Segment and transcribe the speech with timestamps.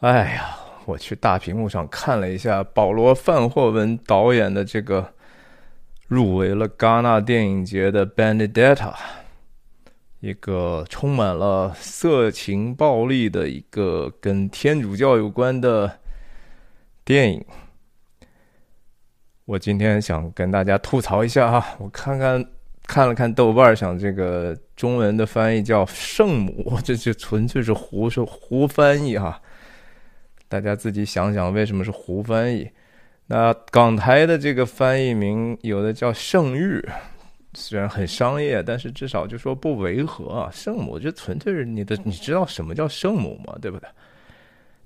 [0.00, 5.14] 哎呀，我去大屏幕上看了一下保罗·范霍文导演的这个
[6.08, 8.92] 入围了戛纳电影节的《Benedetta》，
[10.20, 15.98] 一个充满了色情暴力的一个跟天主教有关的
[17.02, 17.42] 电影。
[19.46, 22.44] 我今天想跟大家吐槽一下哈，我看看
[22.86, 29.40] 看了看豆瓣，想这个中文的翻译叫“圣母”， 这就纯粹是胡说胡翻译哈。
[30.48, 32.68] 大家自己想想，为什么是胡翻译？
[33.26, 36.84] 那港台的这个翻译名有的叫“圣域”，
[37.54, 40.50] 虽然很商业，但是至少就说不违和啊。
[40.52, 43.56] 圣母就纯粹是你的，你知道什么叫圣母吗？
[43.62, 43.88] 对不对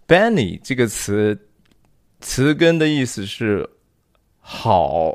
[0.07, 1.39] ？Benny 这个词
[2.21, 3.69] 词根的意思是。
[4.51, 5.11] 好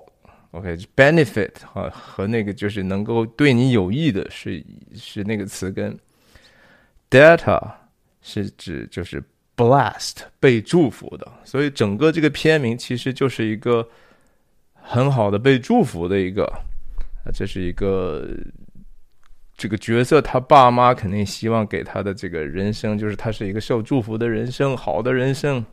[0.51, 4.63] ，OK，benefit 哈和那个就是能够对你有益的，是
[4.93, 5.97] 是那个词根。
[7.09, 7.59] Data
[8.21, 9.23] 是指就是
[9.55, 13.87] blessed 被祝福的，所以整个这个片名其实就是一个
[14.73, 16.51] 很好的被祝福的一个，
[17.33, 18.27] 这是一个
[19.55, 25.63] 这个角色他爸妈肯定希望给他的这个人生，就是他是一个受祝福的人生，好的人生。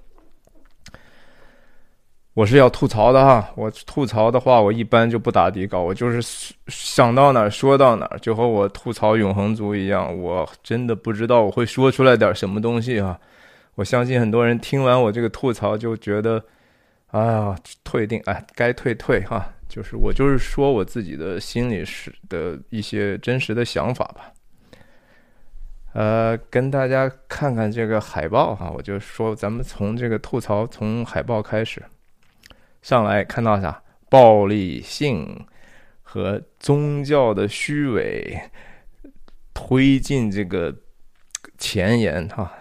[2.34, 13.18] 我是要吐槽的哈，我吐槽的话，我一般就不打底稿，我就是想到哪儿说到哪儿，就和我吐槽永恒族一样，我真的不知道我会说出来点什么东西哈。
[13.80, 16.44] 我相信很多人听完我这个吐槽就觉得，
[17.12, 19.54] 哎呀，退订，哎，该退退哈。
[19.70, 24.32] 就是我就是说我自己的心里是的一些真实的想法吧。
[25.94, 31.82] 呃，跟大家看看这个海报哈，我就说咱们从这个吐槽从海报开始。
[32.82, 33.82] 上来看到啥？
[34.10, 35.46] 暴力性
[36.02, 38.38] 和宗教的虚伪
[39.54, 40.74] 推进这个
[41.56, 42.52] 前沿哈，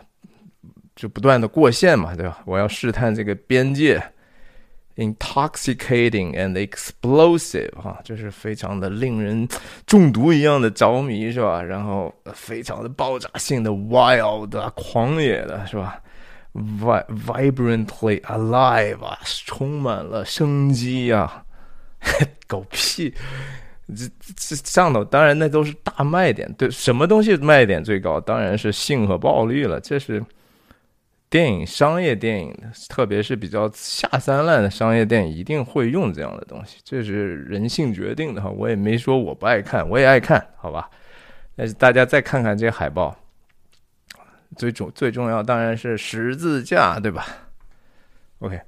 [1.00, 2.39] 就不断的过线嘛，对吧？
[2.45, 4.03] 我要试探这个边界
[4.97, 9.48] ，intoxicating and explosive 哈，就是非常的令人
[9.86, 11.64] 中毒一样的着迷是吧？
[11.64, 16.02] 然后非常的爆炸性的 wild 狂野的是吧
[16.54, 21.45] ？vibrantly alive 啊，充满了生机呀！
[22.45, 23.14] 狗屁！
[23.88, 24.05] 这
[24.36, 28.20] 这上头当然那都是大卖点，对，什么东西卖点最高？
[28.20, 29.80] 当然是性和暴力了。
[29.80, 30.21] 这是
[31.29, 32.55] 电影商业电影，
[32.87, 36.77] 特别是比较下三滥的商业电影，一定会用这样的东西。
[36.83, 38.49] 这是人性决定的哈。
[38.49, 40.89] 我也没说我不爱看，我也爱看，好吧？
[41.55, 43.15] 但是大家再看看这海报。
[44.57, 47.27] 最重最重要当然是十字架，对吧
[48.39, 48.59] ？OK，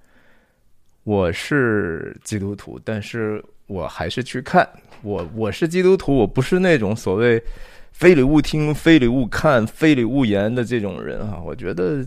[1.04, 4.70] 我是基督徒，但是我还是去看。
[5.02, 7.44] 我我是基督徒，我不是那种所谓
[7.92, 11.42] 非礼勿听、非礼勿看、非礼勿言的这种人哈。
[11.44, 12.06] 我觉得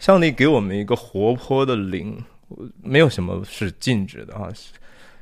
[0.00, 2.20] 上帝给我们一个活泼的灵，
[2.82, 4.48] 没有什么是禁止的啊。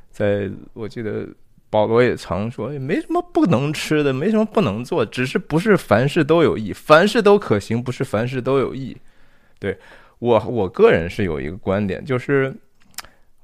[0.09, 1.27] 在我记得。
[1.71, 8.97] 保罗也常说，也没什么不能吃的，没什么不能做，只是不是凡事都有益，凡事都可行，不是凡事都有益。
[9.59, 9.77] 对
[10.17, 12.51] 我，我个人是有一个观点，就是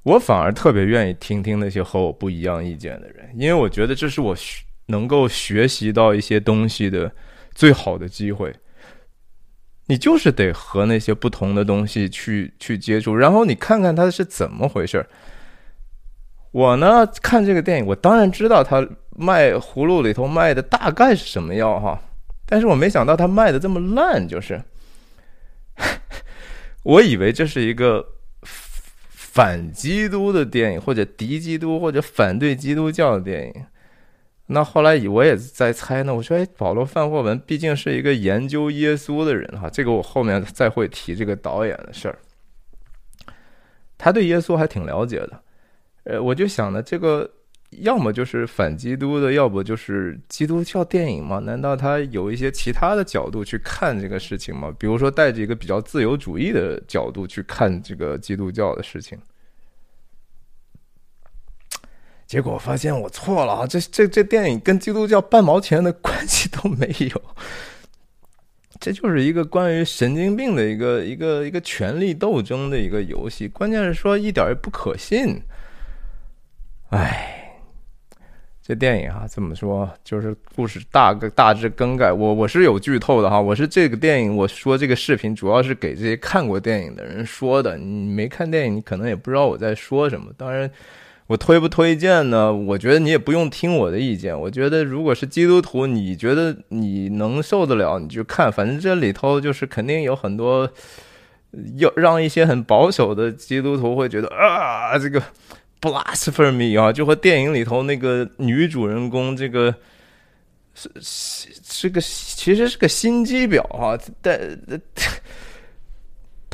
[0.02, 4.34] 我反而特别愿意听听那些和我不一样意见的人，因为我觉得这是我
[4.86, 7.08] 能够学习到一些东西的
[7.54, 8.52] 最好的机会。
[9.86, 15.06] 你就是得和那些不同的东西去去接触，然后你看看它是怎么回事儿。
[16.50, 22.00] 我呢看这个电影，我当然知道他卖葫芦里头卖的大概是什么药哈，
[22.46, 24.62] 但是我没想到他卖的这么烂，就是，
[26.82, 28.04] 我以为这是一个
[29.10, 33.66] 反基督的电影，或者敌基督，或者反对基督教的电影。
[34.48, 42.18] 那后来我也在猜呢，我说，哎，保罗·范霍文毕竟是一个研究耶稣的人哈，这个我后面再会提这个导演的事儿，
[43.98, 45.42] 他对耶稣还挺了解的。
[46.04, 47.28] 呃，我就想呢，这个
[47.70, 51.40] 要么就是反基督的，要不就是基督教电影嘛？
[51.40, 54.72] 难道他有一些其他的角度去看这个事情吗？
[54.78, 59.18] 比如说带着一个比较自由主义的角度去看这个基督教的事情？
[62.26, 63.66] 结果发现我错了啊！
[63.66, 67.22] 这这这电影跟基督教半毛钱的关系都没有，
[68.80, 73.46] 这就是一个关于神经病的一个一个一个权力斗争的一个游戏。
[73.46, 75.40] 关键是说一点也不可信。
[76.90, 77.60] 唉，
[78.60, 79.88] 这电影啊，怎么说？
[80.02, 82.12] 就是故事大个大致更改。
[82.12, 87.76] 我我是有剧透的哈，我是这个电影，我说这个视频主要是给这些看过电影的人说的。
[87.76, 90.32] 你没看电影，你可能也不知道我在说什么。
[90.36, 90.68] 当然，
[91.26, 92.52] 我推不推荐呢？
[92.54, 94.38] 我觉得你也不用听我的意见。
[94.38, 98.50] 我觉得如果是基督徒，你觉得你能受得了，你就看。
[98.50, 100.70] 反正这里头就是肯定有很多
[101.78, 105.20] 要让一些很保守的基督徒会觉得啊，这个
[105.80, 109.74] blasphemy 啊，就和电影里头那个女主人公这个
[110.74, 114.38] 是是是个其实是个心机婊啊，但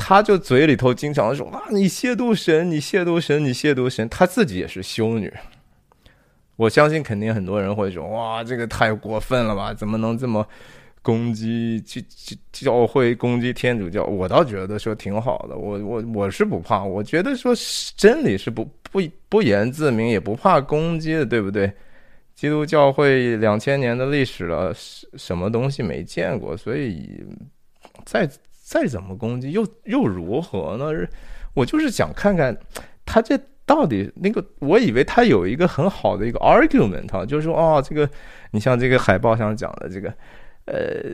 [0.05, 5.33] 他就嘴里头经常说啊，你亵渎神，你亵渎神，你亵渎神，他自己也是修女。
[6.57, 9.73] 我相信肯定很多人会说哇，这个太过分了吧？
[9.73, 10.45] 怎么能这么？
[11.01, 12.01] 攻击教
[12.51, 15.55] 教会，攻击天主教，我倒觉得说挺好的。
[15.57, 17.53] 我我我是不怕，我觉得说
[17.95, 21.71] 真理是不不不言自明，也不怕攻击的，对不对？
[22.35, 24.73] 基督教会两千年的历史了，
[25.17, 26.57] 什么东西没见过？
[26.57, 27.21] 所以
[28.05, 28.29] 再
[28.73, 31.07] 再怎么攻击，又又如何呢？
[31.53, 32.57] 我就是想看看
[33.05, 38.09] 他这到底那个，我以为他有一个很好的一个 argument，就是说哦，这个
[38.49, 40.11] 你像这个海报上讲的这个。
[40.65, 41.11] 呃，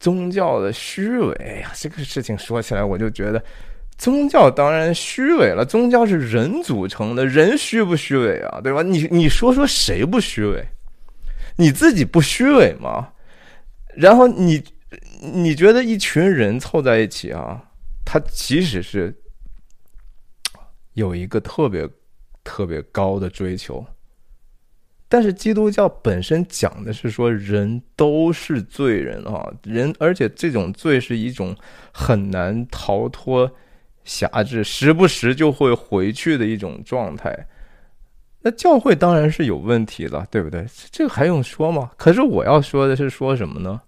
[0.00, 3.40] 宗教的虚伪呀，这个事情说起来，我就觉得
[3.96, 5.64] 宗教当然虚伪了。
[5.64, 8.60] 宗教是人组成的，人虚不虚伪啊？
[8.60, 8.82] 对吧？
[8.82, 10.66] 你你说说谁不虚伪？
[11.58, 13.10] 你自己不虚伪吗？
[13.94, 14.60] 然后你
[15.20, 17.70] 你觉得一群人凑在一起啊，
[18.04, 19.14] 他即使是
[20.94, 21.88] 有一个特别
[22.44, 23.86] 特别高的追求。
[25.08, 31.54] 但是基督教本身讲的是说人都是罪人啊，人而且这种罪是一种
[31.92, 33.50] 很难逃脱
[34.04, 37.46] 辖制，时不时就会回去的一种状态。
[38.40, 40.66] 那教会当然是有问题了，对不对？
[40.90, 41.90] 这个还用说吗？
[41.96, 43.82] 可是我要说的是说什么呢？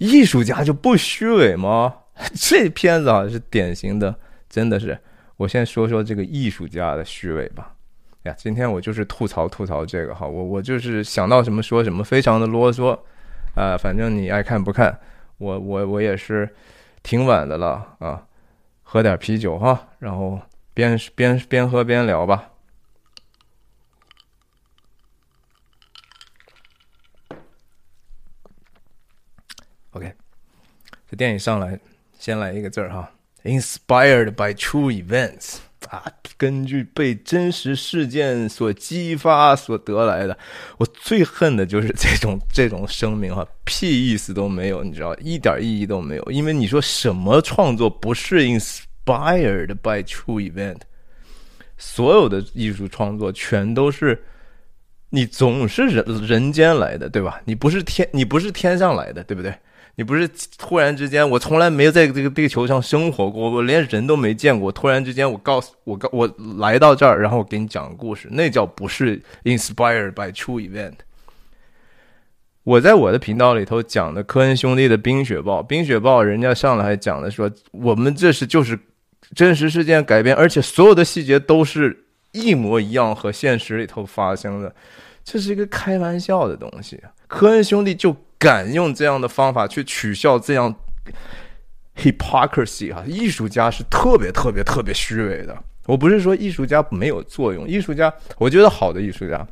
[0.00, 1.94] 艺术家就不虚伪吗？
[2.34, 4.14] 这片子啊是典型的，
[4.48, 4.98] 真的是。
[5.36, 7.74] 我先说说这个艺术家的虚伪吧。
[8.22, 12.98] 呀，今天我就是吐槽吐槽这个哈，我我就是想到什么说什么，非常的啰嗦，
[13.54, 14.98] 啊，反正你爱看不看，
[15.38, 16.48] 我我我也是
[17.02, 18.26] 挺晚的了啊，
[18.82, 20.40] 喝点啤酒哈，然后
[20.74, 22.46] 边边边喝边聊吧。
[29.92, 30.14] OK，
[31.10, 31.76] 这电影上来
[32.20, 33.10] 先来一个字儿哈
[33.42, 35.56] ，Inspired by true events。
[35.88, 36.04] 啊，
[36.36, 40.38] 根据被真实事件所激发所得来的，
[40.78, 46.30] 我最恨的就是这种 这种声明哈，屁意思都没有，你知道，一点意义都没有。
[46.30, 50.76] 因为你说什么创作不是 inspired by true event？
[51.76, 54.22] 所有的艺术创作全都是
[55.08, 57.40] 你总是人人间来的，对吧？
[57.46, 59.52] 你不是天，你不是天上来的，对不对？
[59.96, 60.26] 你不是
[60.56, 64.72] 突然之间，我从来没在这个地球上生活过，我连人都没见过。
[64.72, 70.94] 突然之间，我告诉我，我来到这儿，然后我给你讲故事，那叫不是 inspired by true event。
[72.62, 78.78] 我在我的频道里头讲的科恩兄弟的《冰雪暴》，《冰雪暴》人家上来还讲的说，我们这是就是
[79.34, 84.74] 真实事件改编，而且所有的细节都是一模一样和现实里头发生的，
[85.22, 86.98] 这是一个开玩笑的东西。
[87.26, 88.16] 科恩兄弟就。
[88.40, 90.74] 敢用这样的方法去取笑这样
[91.94, 95.62] hypocrisy 哈，艺术家是特别特别特别虚伪的。
[95.84, 99.46] 我不是说艺术家没有作用，艺术家，我觉得好的艺术家，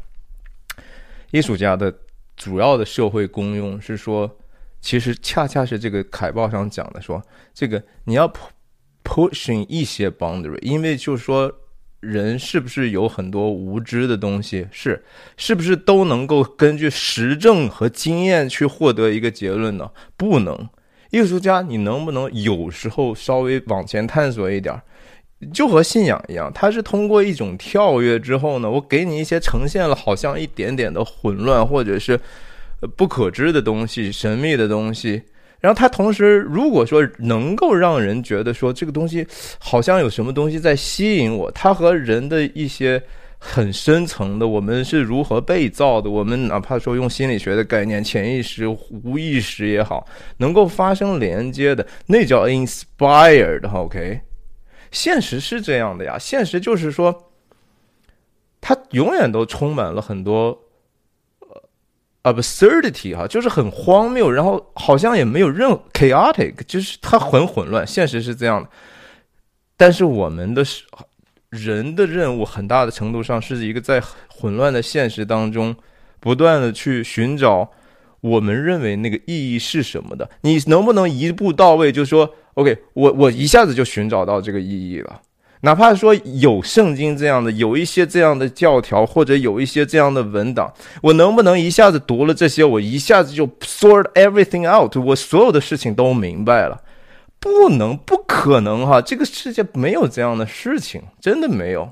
[1.31, 1.94] 艺术家的
[2.35, 4.38] 主要的社会功用是说，
[4.81, 8.32] 其实恰恰是这个海报上讲的，说这个你要
[9.04, 11.54] pushing 一些 boundary，因为就是说。
[12.00, 14.67] 人是不是有很多无知的东西？
[14.71, 15.05] 是，
[15.37, 19.90] 是不是都能够根据实证和经验去获得一个结论呢？
[20.17, 20.69] 不能。
[21.11, 24.81] 艺术家，你能不能有时候稍微往前探索一点？
[25.52, 32.21] 就和信仰一样，它是通过一种跳跃之后呢，我给你一些呈现了好像一点点的混乱或者是
[32.97, 35.23] 不可知的东西、神秘的东西。
[35.60, 39.26] 然后它同时，如果说能够让人觉得说这个东西
[39.58, 43.02] 好像有什么东西在吸引我，它和人的一些
[43.38, 53.68] 很深层的我们是如何被造的，我们哪怕说用心理学的概念，潜意识、无意识也好，能够发生连接的，那叫 inspired。
[53.68, 54.20] OK，
[54.92, 57.30] 现实是这样的呀，现实就是说，
[58.60, 60.56] 它永远都充满了很多。
[62.22, 67.87] Absurdity 哈，就是很荒谬，然后好像也没有任 chaotic，就是它很混乱。
[67.87, 68.68] 现实是这样的，
[69.76, 70.64] 但是我们的
[71.50, 75.75] 人的任务很大的程度上是一个在混乱的现实当中，
[76.20, 77.70] 不断的去寻找
[78.20, 80.28] 我们认为那个意义是什么的。
[80.42, 81.90] 你能不能一步到位？
[81.90, 85.22] 就说 OK，我我一下子就寻找到这个意义了。
[85.62, 90.72] 哪怕说有圣经这样的，有一些这样的教条，或者有一些这样的文档，
[91.02, 96.82] 我能不能一下子读了这些，我一下子就 sort everything out，我所有的事情都明白了？
[97.40, 99.00] 不能，不可能哈！
[99.00, 101.88] 这个世界没有这样的事情，真的没有。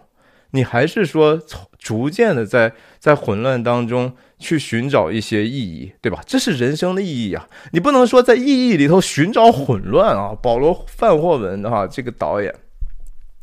[0.51, 1.41] 你还是说，
[1.79, 6.21] 逐渐的在在混乱当中去寻找一些意义，对吧？
[6.27, 7.47] 这是人生的意义啊！
[7.73, 10.33] 你不能说在意义里头寻找混乱啊！
[10.43, 12.53] 保罗·范霍文的哈，这个导演，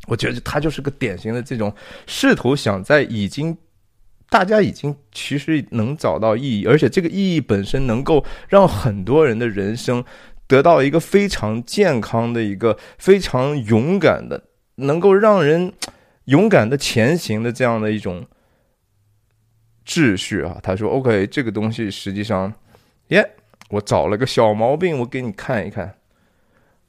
[0.08, 1.74] 我觉得他就是个典型的这种
[2.08, 3.58] 试图想在已经
[4.30, 10.04] 大家已经其实能找到意义，而且这个意义本身能够让很多人的人生。
[10.46, 14.44] 得到一个非常健康的一个非常勇敢的，
[14.76, 15.72] 能够让人
[16.26, 18.28] 勇敢的前行的这样的一种
[19.86, 20.60] 秩序啊！
[20.62, 22.54] 他说：“OK，这个东西实际上，
[23.08, 23.28] 耶，
[23.70, 25.96] 我找了个小毛病，我给你看一看。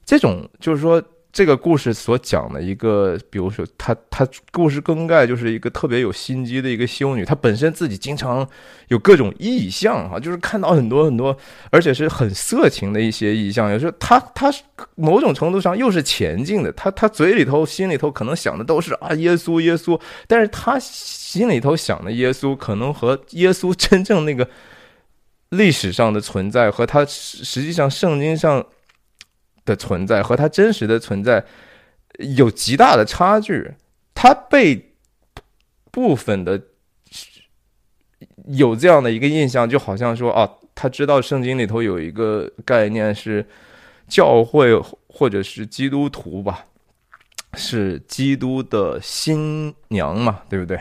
[0.04, 1.02] 这种就是说。”
[1.34, 8.48] 这个故事所讲的一个，比如说，她她故事梗概就是一个特别有心机的一个修女，她本身自己经常
[8.86, 11.36] 有各种意象哈，就是看到很多很多，
[11.70, 13.68] 而且是很色情的一些意象。
[13.72, 14.48] 有时候她她
[14.94, 24.48] 某种程度上又是前进的，她她嘴里头心里头可能想的都是啊耶稣耶稣，但是她心里头想的耶稣可能和耶稣真正那个
[25.48, 28.64] 历史上的存在和他实际上圣经上。
[29.64, 31.44] 的存在和他真实的存在
[32.18, 33.72] 有极大的差距，
[34.14, 34.94] 他被
[35.90, 36.60] 部分的
[38.46, 43.46] 有这样的一个印象，就好像说啊，他知道圣经里头有一个概念是
[44.06, 44.78] 教会
[45.08, 46.66] 或者是基督徒吧，
[47.54, 50.78] 是基督的新娘嘛，对不对？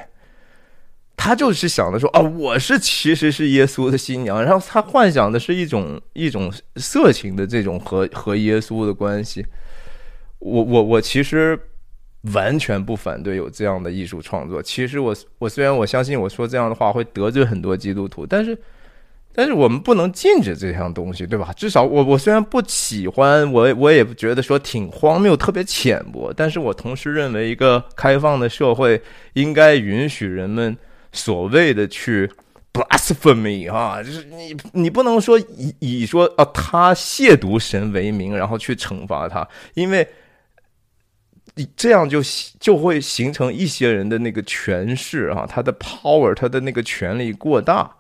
[1.15, 9.45] 他就是想的说啊，我是其实是耶稣的新娘，然后他幻想的是一种一种色情的这种和和耶稣的关系。
[10.39, 11.57] 我我我其实
[12.33, 14.61] 完全不反对有这样的艺术创作。
[14.61, 18.57] 其实我我虽然我相信我说这样的话会得罪很多基督徒，但是
[19.33, 21.53] 但是我们不能禁止这项东西，对吧？
[21.55, 29.01] 至少我我虽然不喜欢，我我也觉得说挺荒谬、特别浅薄，但是我同时认为一个开放的社会
[29.33, 30.75] 应该允许人们。
[31.13, 32.29] 所谓的去
[32.73, 40.05] blasphemy 哈，就是你你不能说以以说啊他亵渎神为名，然后去惩罚他，因为
[41.55, 42.19] 你这样就
[42.59, 47.95] 就会形成一些人的那个权势啊，他的 power，他的那个权力过大。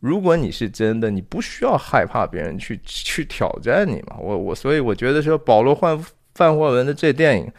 [0.00, 4.16] 如果你是真的，你不需要害怕别人去去挑战你嘛。
[4.18, 6.04] 我我所以我觉得说保罗范
[6.34, 7.52] 范霍文的这电影，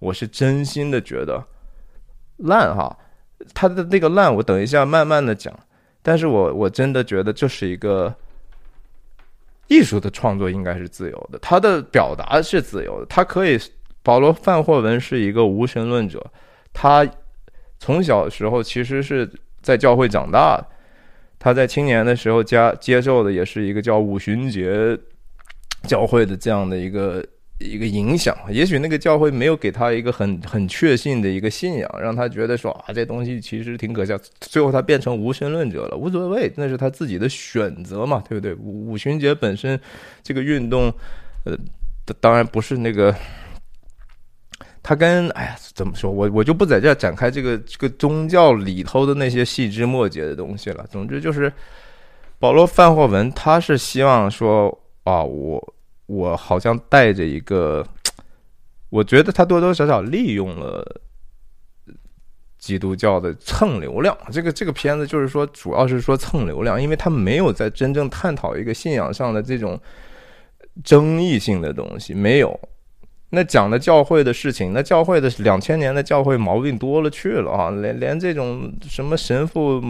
[0.00, 1.44] 我是真心的觉得
[2.36, 2.96] 烂哈。
[3.54, 5.52] 他的那个烂，我等一下慢慢的讲。
[6.02, 8.14] 但是我我真的觉得这是一个
[9.68, 11.38] 艺术的创作，应该是自由的。
[11.40, 13.58] 他的表达是自由的，他可以。
[14.02, 16.24] 保罗·范霍文是一个无神论者，
[16.72, 17.06] 他
[17.78, 19.30] 从小时候其实是
[19.60, 20.66] 在教会长大的。
[21.38, 24.98] 他在青年的时候加接受的也是一个叫五旬节
[25.82, 27.22] 教会的这样的一个。
[27.60, 34.18] 一个影响，也许那个教会没有给他一个很很确信的一个信仰，让他觉得说啊，这东西其实挺可笑。
[34.40, 38.54] 最后他变成无神论者了，无所谓，那是他自己的选择嘛，对不对？
[38.54, 39.78] 五五旬节本身
[40.22, 40.90] 这个运动，
[41.44, 41.54] 呃，
[42.18, 43.14] 当然不是那个，
[44.82, 50.86] 他跟哎呀，怎么说我我就不在这展开这个这个宗教里头的那些细枝末节的东西了。
[50.90, 51.52] 总之就是
[52.38, 54.66] 保罗范霍文，他是希望说
[55.04, 55.74] 啊，我。
[56.10, 57.86] 我好像带着一个，
[58.90, 60.84] 我觉得他多多少少利用了
[62.58, 64.16] 基督教的蹭流量。
[64.32, 69.80] 这个这个片子就是说，主要是说蹭流量，因为他没有在真正探讨一个信仰上的这种
[70.82, 72.12] 争议性的东西。
[72.12, 72.58] 没有，
[73.28, 79.80] 那讲的教会的事情，那教会的两千年的教会毛病多了去了啊，连连这种什么神父。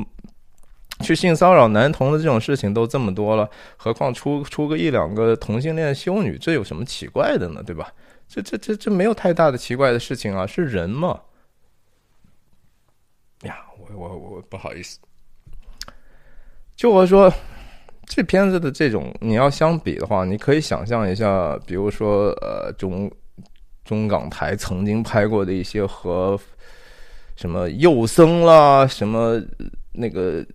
[1.02, 7.62] 去性骚扰男童的这种事情都这么多了，何况出出个一两个同性恋修女，这有什么奇怪的呢？
[7.64, 7.90] 对吧？
[8.28, 11.20] 这这这这没有太大的奇怪的事情啊，是人嘛。
[13.42, 14.98] 呀，我我我不好意思，
[16.76, 17.32] 就我说
[18.04, 23.10] 这片子的这种，你要相比的话，你可以想象一下，比如说呃中
[23.84, 26.38] 中港台曾经拍过的一些和
[27.36, 29.42] 什么幼僧啦，什么
[29.92, 30.46] 那个。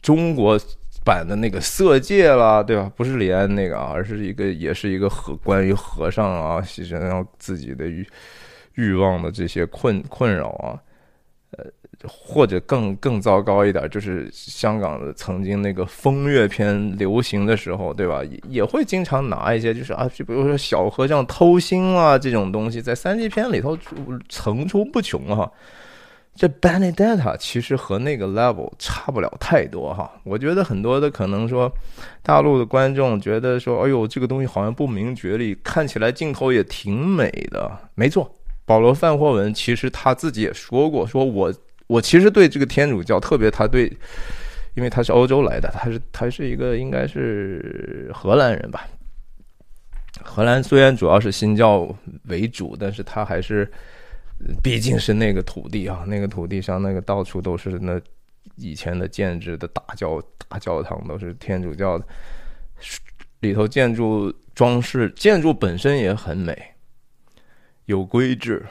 [0.00, 0.58] 中国
[1.04, 2.90] 版的那个《色戒》啦，对吧？
[2.96, 8.06] 不是李安那个啊，而是一个，也是一个和关于和尚啊，牺牲然后自己的欲
[8.74, 10.78] 欲望的这些困困扰啊，
[11.58, 11.64] 呃，
[12.08, 18.22] 或者更更糟糕一点，就是香港的曾经那个风月片流行的时候，对吧？
[18.24, 23.76] 也也会经常拿一些，就是啊，就比如说小和尚偷腥啊这种东西，在三级片里头
[24.28, 25.50] 层出不穷哈。
[26.34, 30.10] 这 Benedetta 其实和那个 level 差不了太多哈。
[30.24, 31.70] 我觉得很多的可能说，
[32.22, 37.70] 大陆的观众觉得说，哎呦，这个东西好像不明觉厉，看起来镜头也挺美的。
[37.94, 38.34] 没错，
[38.64, 41.52] 保罗范霍文其实他自己也说过，说我
[41.86, 43.86] 我其实对这个天主教，特别他对，
[44.74, 48.88] 因为他是欧洲来的，他是他是一个应该是荷兰人吧。
[50.22, 51.86] 荷兰虽然主要是新教
[52.24, 53.70] 为主，但是他还是。
[54.62, 58.00] 毕竟是那个土地啊， 那个土地上那个到处都是那
[58.56, 62.04] 以前的建制的大教大教堂，都是天主教的，
[63.40, 66.60] 里头建筑装饰建筑本身也很美，
[67.86, 68.64] 有规制，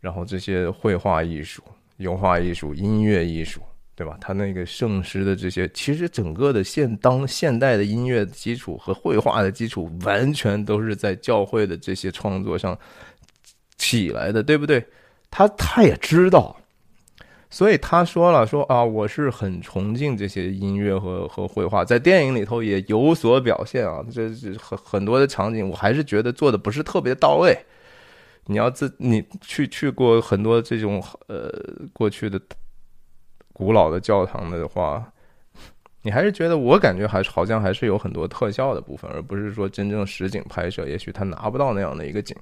[0.00, 1.62] 然后这些绘画艺术、
[1.96, 3.60] 油画艺术、音乐艺术，
[3.94, 4.16] 对吧？
[4.20, 12.78] 他那个圣诗的这些，其实整个的现当现代的音乐基础和绘画的基础，完全都是在教会的这些创作上。
[13.76, 14.86] 起来的，对不对？
[15.30, 16.56] 他他也知道，
[17.50, 24.04] 所以他说了说啊，我是很崇敬这些音乐和和绘画，在电影里头也有所表现啊。
[24.12, 27.56] 这这很很多的场景，我还是觉得做的不是特别到位。
[28.46, 31.50] 你要自你去去过很多这种呃
[31.92, 32.40] 过去的
[33.52, 35.04] 古老的教堂的话，
[36.02, 40.86] 你还是觉得我感觉还是好像还是有很多特效的部分，而不是说真正实景拍摄。
[40.86, 42.36] 也许他拿不到那样的一个景。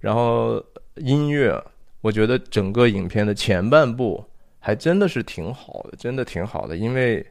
[0.00, 0.62] 然后
[0.96, 1.62] 音乐，
[2.00, 4.24] 我觉得整个影片的前半部
[4.58, 7.24] 还真的是挺好的，真的挺好的，因为，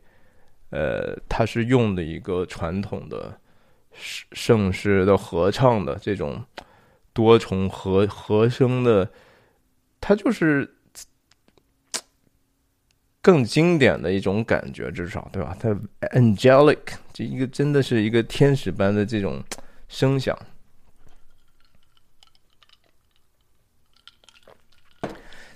[0.70, 3.36] 呃，它是用的一个传统的
[3.92, 6.44] 圣圣诗的合唱的这种
[7.12, 9.10] 多重和和声的，
[10.00, 10.76] 它就是
[13.22, 15.58] 更经典的一种感觉，至少对吧？
[15.60, 15.70] 它
[16.16, 16.78] angelic
[17.12, 19.44] 这一个真的是一个天使般的这种
[19.88, 20.38] 声响。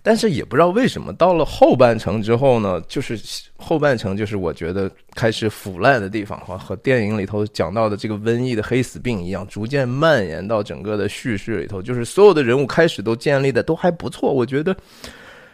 [0.06, 3.18] 但是也不知道为什么，到了后半程之后呢，就是
[3.56, 11.82] 后半程就是我觉得开始腐烂的地方，和和电影里头讲到的这个瘟疫的黑死病一样，逐渐蔓延到整个的叙事里头。
[11.82, 14.76] 就是所有的人物开始都建立的都还不错，我觉得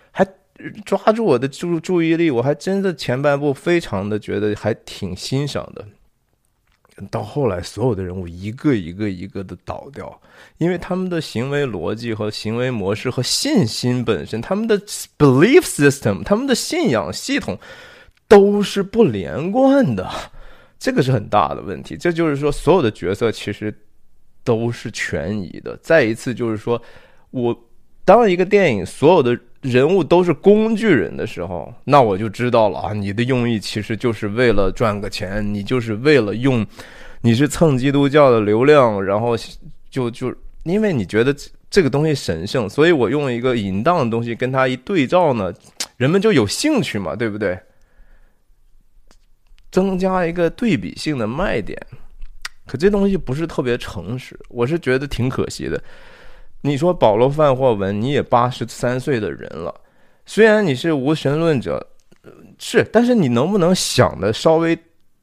[0.10, 0.26] 还
[0.84, 5.86] 抓住我的注注意力，我还真的前半部非常的觉得还挺欣赏的。
[7.08, 10.22] 到后来，所有的人物一个一个一个的倒掉，
[10.58, 14.80] 因为他们的行为逻辑和行为模式和信心本身，他们的
[15.18, 17.58] belief system，他们的信仰系统
[18.28, 20.10] 都是不连贯的，
[20.78, 21.96] 这个是很大的问题。
[21.98, 23.74] 这就是说，所有的角色其实
[24.44, 25.78] 都是权宜的。
[25.82, 26.82] 再一次，就是说
[27.32, 27.68] 我
[28.06, 36.66] 当一个电影所有的人物都是工具人的时候，那我就知道了啊，你的用意其实就是为了赚个钱，你就是为了用。
[37.22, 39.36] 你是蹭基督教的流量，然后
[39.90, 41.36] 就就因为你觉得
[41.70, 45.54] 这个东西神圣，所以我用一个淫荡的东西跟它一对照呢，
[45.98, 47.60] 人们就有兴趣嘛，对不对？
[49.70, 51.78] 增加一个对比性的卖点，
[52.66, 55.84] 可这东西不是特别诚实，我是觉得挺可惜的。
[56.62, 59.74] 你说保罗范霍文，你也八十三岁的人了，
[60.26, 61.88] 虽然你是无神论者，
[62.58, 64.78] 是，但是你能不能想的稍微？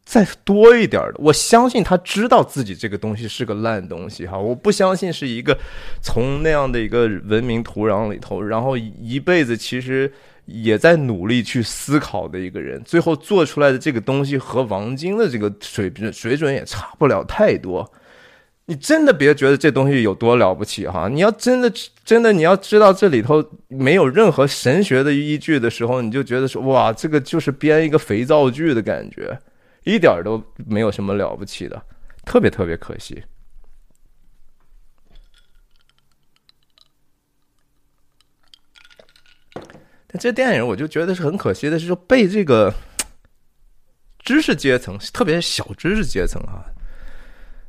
[0.09, 5.59] 再多一点的，我相信他知道自己这个东西是个烂东西哈，我不相信是一个
[6.01, 10.13] 从那样的一个文明土壤里头，然后一辈子其实
[10.45, 17.93] 也在努力去思考的一个人，最后做出来的这个东西和王晶的这个水平水准也差不了太多。
[18.67, 21.73] 你真的别觉得这东西有多了不起哈，你要真的
[22.05, 29.39] 真的你要知道这里头没有任何神学的依据的时候，你就觉得说哇，这个就是编一个肥皂剧的感觉。
[29.85, 31.81] 一点都没有什么了不起的，
[32.25, 33.23] 特别特别可惜。
[40.09, 42.75] 但这电影我就觉得是很可惜的，是说被这个
[44.19, 46.67] 知识阶层，特别是小知识阶层啊，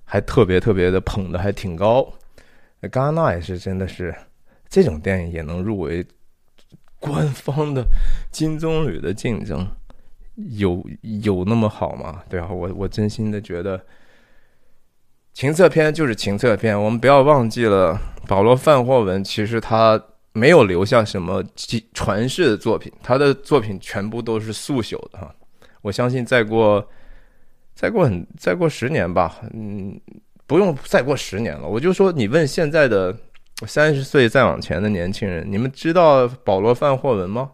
[0.10, 2.12] 还特别特别的捧的还挺高。
[2.82, 4.16] 戛纳也是真的是
[4.70, 6.06] 这种电影也能入围
[7.00, 7.84] 官方的
[8.32, 9.68] 金棕榈的竞争。
[10.52, 12.22] 有有那么好吗？
[12.30, 13.84] 对啊，我我真心的觉得，
[15.34, 16.80] 情色片就是情色片。
[16.80, 20.00] 我们不要忘记了，保罗范霍文其实他
[20.34, 21.44] 没有留下什么
[21.92, 25.36] 传世的作品，他的作品全部都是速朽的哈。
[25.82, 26.88] 我相信再过
[27.78, 29.98] 再过很再过十年吧，嗯，
[30.48, 31.68] 不用再过十年了。
[31.68, 33.16] 我就说，你问现在的
[33.68, 37.52] 三十岁再往前的年轻人，你们知道保罗范霍文吗？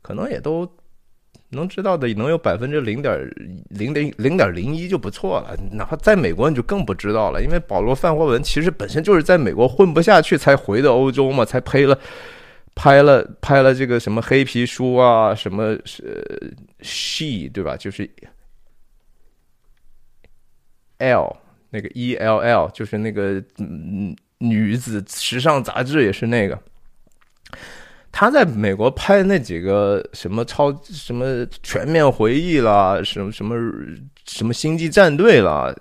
[0.00, 0.66] 可能也都。
[1.52, 3.28] 能知道的能有百分之零点
[3.70, 11.98] 零零零点零一就不错了，哪怕在美国你就更不知道了，因为保罗范霍文其实本身就是在美国混不下去才回的欧洲嘛，才拍了
[12.76, 17.76] 拍了拍了这个什么黑皮书啊，什么是 she 对吧？
[17.76, 18.08] 就是
[21.00, 21.36] L
[21.70, 26.58] 那个 E L L，就是那个嗯女子时尚杂志也是那个。
[28.12, 33.56] 他在美国拍那几个什么超什么全面回忆啦，什么什么
[34.26, 35.72] 什么星际战队啦，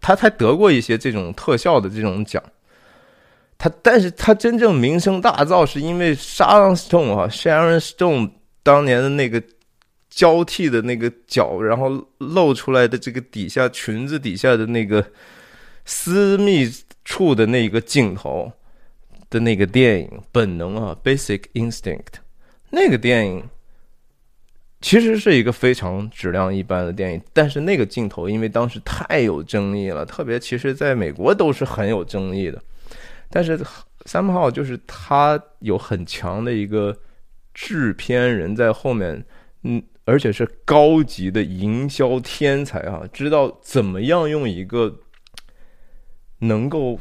[0.00, 2.40] 他才得过一些这种特效的这种奖。
[3.58, 8.30] 他，但是他真正名声大噪，是因为 Sharon Stone 啊，Sharon Stone
[8.62, 9.42] 当年的那个
[10.16, 15.04] 交替的那个脚，然后露出来的这个底下裙子底下的那个
[15.84, 16.66] 私密
[17.04, 18.50] 处的那个镜头。
[19.28, 21.98] 的那个电影《本能》啊，《Basic Instinct》，
[22.70, 23.42] 那个电影
[24.80, 32.62] 其实是一个非常质量一般的电影，但是那个镜头因为当时太有争议了，特别其实在美国都是很有争议的。
[33.28, 33.58] 但是
[34.04, 36.96] 三号就是他有很强的一个
[37.52, 39.22] 制片人在后面，
[39.64, 45.00] 嗯，而且是高级的营销天才啊，知道怎么样用一个
[46.38, 46.98] 能够。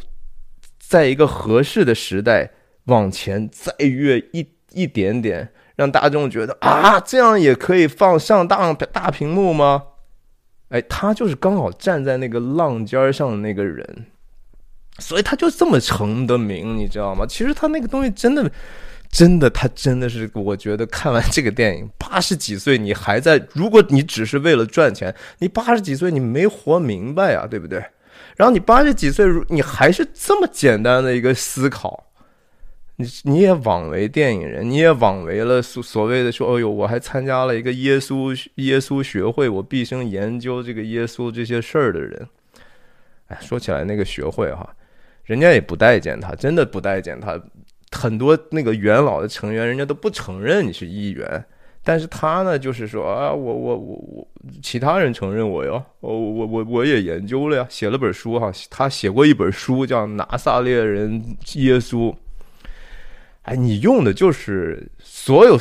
[0.87, 2.51] 在一个合适的时代
[2.83, 9.81] 往前再跃一一点点，让大众觉得啊，这样也可以放上大大屏幕吗？
[10.69, 14.05] 哎，他就是刚好站在那个浪尖上的那个人，
[14.99, 17.25] 所以他就这么成的名，你知道吗？
[17.25, 18.51] 其实他那个东西真的，
[19.15, 27.81] 真的，他真的是，我觉得看完这个电影， 八十几岁你还在，如果你只是为了赚钱，你八十几岁你没活明白呀，对不对？
[28.35, 32.07] 然后你八十几岁，你还是这么简单的一个思考，
[32.97, 42.27] 你你也枉为电影人，你也枉为了所所谓的说，哦呦，我还参加了一个耶稣耶稣学会，我毕生研究这个耶稣这些事儿的人。
[43.27, 44.75] 哎，说起来那个学会哈，
[45.23, 47.39] 人家也不待见他，真的不待见他，
[47.91, 51.45] 很多那个元老的成员，人家都不承认你是议员。
[51.87, 54.27] 但是他呢，就是说啊，我我我我，
[54.61, 62.11] 其他人承认我哟，我我我我也研究了呀，写了本书哈，他写过一本书叫《拿撒勒人耶稣》。
[63.43, 65.59] 哎，你用的就是所有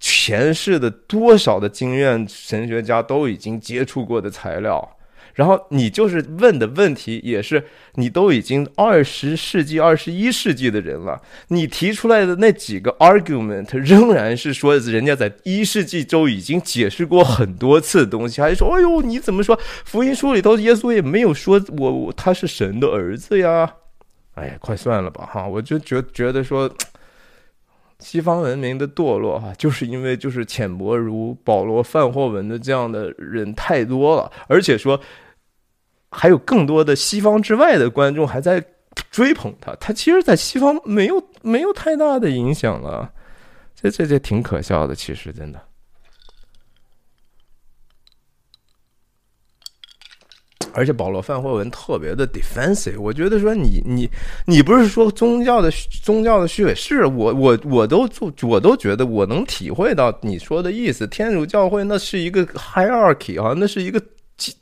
[0.00, 4.93] 前世的多少的经验，神学家都已经接触过的材料。
[5.34, 23.74] 然后你就是问的问题，也是你都已经二十世纪、二十一世纪的人了，你提出来的那几个 argument 仍然是说人家在一世纪就已经解释过很多次的东西，还说，哎呦，你怎么说福音书里头耶稣也没有说我他是神的儿子呀？
[24.34, 26.70] 哎呀，快算了吧哈，我就觉觉得说，
[27.98, 35.00] 西方文明的堕落哈，就是因为就是浅薄如保罗、范霍文的这样的人太多了，而且说。
[36.16, 38.64] 还有更多的西方之外的观众还在
[39.10, 43.12] 追捧他，他其实，在西方没有没有太大的影响了，
[43.74, 45.60] 这这这挺可笑的，其实真的。
[50.72, 54.08] 而且保罗范霍文特别的 defensive，我觉得说你你
[54.46, 55.68] 你不是说宗教的
[56.02, 64.00] 宗教的虚伪，是我我我都做我都觉得我能体会到你说的意思，天主教会那是一个 hierarchy 啊，那是一个。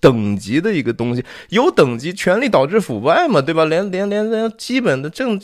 [0.00, 3.64] 等级的一个东西，有等级，权力导致腐败嘛，对吧？
[3.64, 5.40] 连连连连基本的政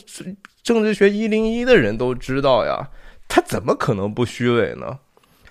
[0.61, 2.89] 政治学一零一的人都知道呀，
[3.27, 4.99] 他怎么可能不虚伪呢？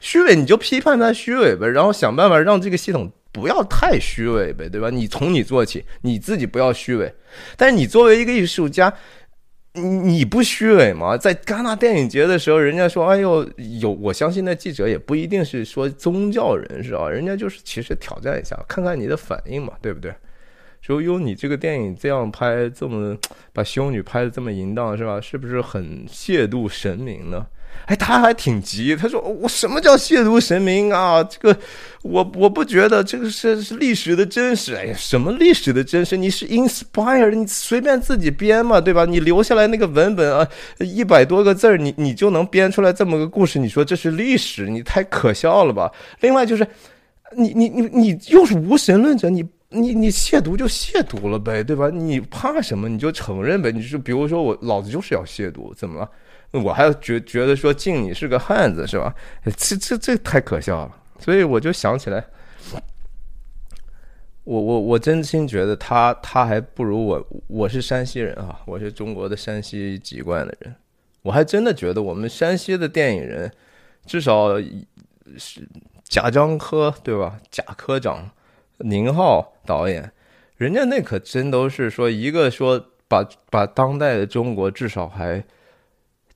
[0.01, 4.91] 虚伪你就批判他虚伪呗，然后想办法让这个系统不要太虚伪呗，对吧？
[4.91, 7.13] 你从你做起，你自己不要虚伪，
[7.57, 8.93] 但是你作为一个艺术家。
[9.79, 11.17] 你你不虚伪吗？
[11.17, 13.49] 在戛纳电影节的时候，人家说：“哎呦，
[13.81, 20.13] 有我相信那记者也不一定是说宗教人士啊，人家就是其实挑战一下，看看你的反应嘛，对不对？
[20.81, 23.17] 说哟，你这个电影这样拍，这么
[23.53, 25.21] 把修女拍的这么淫荡，是吧？
[25.21, 27.47] 是不是很亵渎神明呢？”
[27.87, 28.95] 哎，他还挺急。
[28.95, 31.25] 他说：“我什么叫亵渎神明啊？
[31.25, 31.59] 这个，
[32.03, 34.75] 我我不觉得这个是是历史的真实。
[34.75, 36.15] 哎呀，什么历史的真实？
[36.15, 39.07] 你是 inspire，你随便自己编嘛，对吧？
[39.07, 40.47] 你留下来那个文本啊，
[40.81, 43.59] 一百多个字儿，你你就能编出来这么个故事？
[43.59, 44.69] 你说这是历史？
[44.69, 45.91] 你太可笑了吧！
[46.21, 46.67] 另外就是，
[47.37, 51.91] 你你你你又是无神论者，你你你亵渎就亵渎了呗，对吧？
[51.91, 52.89] 你怕什么？
[52.89, 53.71] 你就承认呗。
[53.71, 56.11] 你就比如说我老子就是要亵渎，怎么了？”
[56.53, 59.15] 我还觉觉得说敬你是个汉子是吧？
[59.55, 62.25] 这这这太可笑了，所以我就想起来，
[64.45, 67.29] 我我我真心觉得他他还不如我。
[67.49, 70.75] 我是山西人啊，我是中国的山西籍贯的人，
[71.21, 73.53] 我还真的觉得我们山西的电影人，
[74.07, 74.59] 至少
[75.37, 75.69] 是
[76.03, 77.39] 贾樟柯对吧？
[77.51, 78.27] 贾科长、
[78.79, 80.13] 宁浩导演，
[80.57, 85.45] 人家那可真都是说一个说把把当代的中国至少还。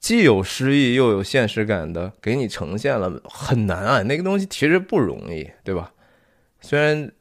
[0.01, 5.93] 既有诗意又有现实感的给你呈现了，很难啊，那个东西其实不容易，对吧？
[6.61, 7.13] 虽然，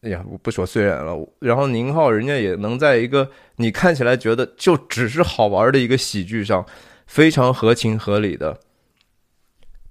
[0.00, 6.64] 哎呀，我不说虽然了，然后宁浩人家也能在一个你看起来觉得就只是好玩的一个喜剧上，
[7.06, 8.58] 非常合情合理的。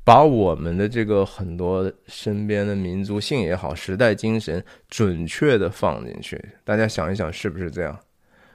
[0.04, 8.00] 把我们的这个很多身边的民族性也好，时代精神准确的放进去，大家想一想是不是这样？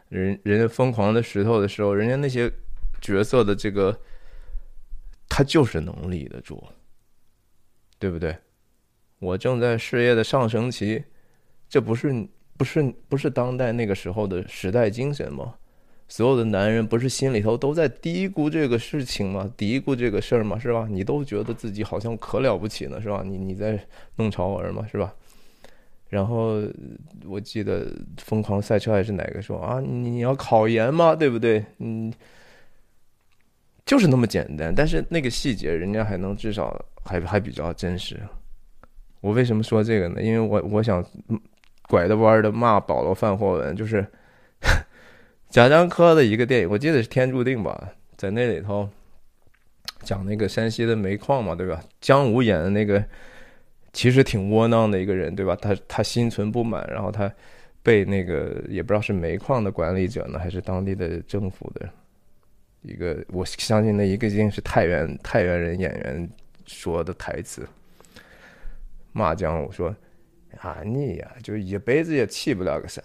[0.08, 2.50] 人人家疯狂的石头的时候，人家那些
[3.00, 3.96] 角色的这个，
[5.28, 6.62] 他就是能立得住，
[7.98, 8.36] 对不对？
[9.18, 11.02] 我正在事业的上升期，
[11.68, 15.54] 这不是不是不是当代那个时候的时代精神吗？
[16.08, 19.50] 所有的男人不是心里头都在嘀咕这个事情吗？
[19.56, 20.56] 嘀咕这个事儿吗？
[20.56, 20.86] 是吧？
[20.88, 23.22] 你都觉得自己好像可了不起呢，是吧？
[23.24, 23.76] 你你在
[24.14, 25.12] 弄潮儿嘛，是吧？
[26.08, 26.62] 然后
[27.26, 31.16] 我记得疯狂赛车还是哪个说啊，你要考研吗？
[31.16, 31.64] 对不对？
[31.78, 32.12] 嗯，
[33.84, 34.72] 就是那么简单。
[34.72, 38.16] 但是那个细节，人家还能至少还还比较真实。
[39.20, 40.22] 我为什么说这个呢？
[40.22, 41.04] 因为我我想
[41.88, 44.06] 拐着弯的骂保罗范霍文，就是。
[45.48, 48.88] 贾樟柯的一个电影，我记得是《天注定》吧，在那里头
[50.02, 51.82] 讲那个山西的煤矿嘛，对吧？
[52.00, 53.02] 姜武演的那个
[53.92, 55.56] 其实挺窝囊的一个人，对吧？
[55.56, 57.32] 他他心存不满，然后他
[57.82, 61.88] 被那个也不知道是煤矿的管理者呢，还是当地的政府的
[62.82, 66.28] 一个，我相信那一个一定是太原太原人演员
[66.66, 67.66] 说的台词，
[69.12, 69.94] 骂姜武说
[70.60, 73.00] ：“啊，你呀，就一辈子也起不了个啥。”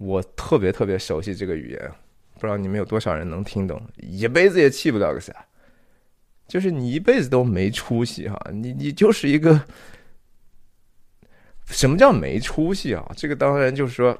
[0.00, 1.92] 我特别特别熟悉这个语言，
[2.36, 3.78] 不知道你们有多少人能听懂？
[3.98, 5.30] 一辈子也气不了个啥，
[6.48, 9.62] 就是你一辈子都没出息哈，你你就是一个
[11.66, 13.06] 什么叫没出息啊？
[13.14, 14.18] 这个当然就是说，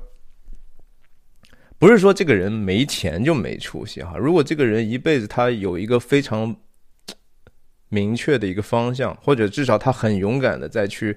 [1.79, 4.19] 不是说这个人没钱就没出息哈。
[4.19, 6.55] 如果这个人一辈子他有一个非常
[7.89, 11.17] 明确的一个方向，或者至少他很勇敢的再去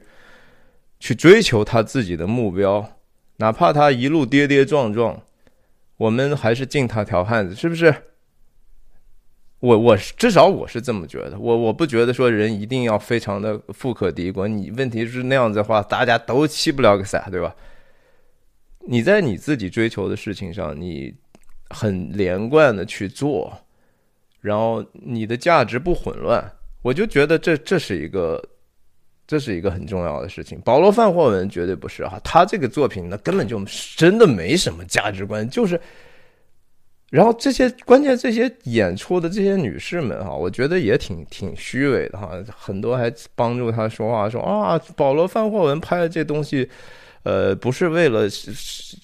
[1.01, 2.99] 去追求他自己的目标。
[3.37, 5.21] 哪怕他一路跌跌撞撞，
[5.97, 7.93] 我们还是敬他条汉子，是不是？
[9.59, 14.47] 我我至少我是这么觉得，我我不觉得说人一定要非常的富可敌国。
[14.47, 17.55] 你问题是那样子的话，大家都起不了个啥，对吧？
[18.87, 21.15] 你在你自己追求的事情上，你
[21.69, 23.61] 很连贯的去做，
[24.41, 28.49] 然后你的价值不混乱，我就觉得这这是一个。
[29.33, 30.61] 这是一个很重要的事情。
[30.63, 33.59] 保罗·范霍文绝对不是哈，他这个作品呢根本就
[33.97, 35.79] 真的没什么价值观，就是。
[37.09, 46.69] 然后这些关键这些演出的这些女士们哈，我觉得也挺挺虚伪的哈，很多还帮助他说话说啊，保罗·范霍文拍的这东西。
[47.23, 48.27] 呃，不是为了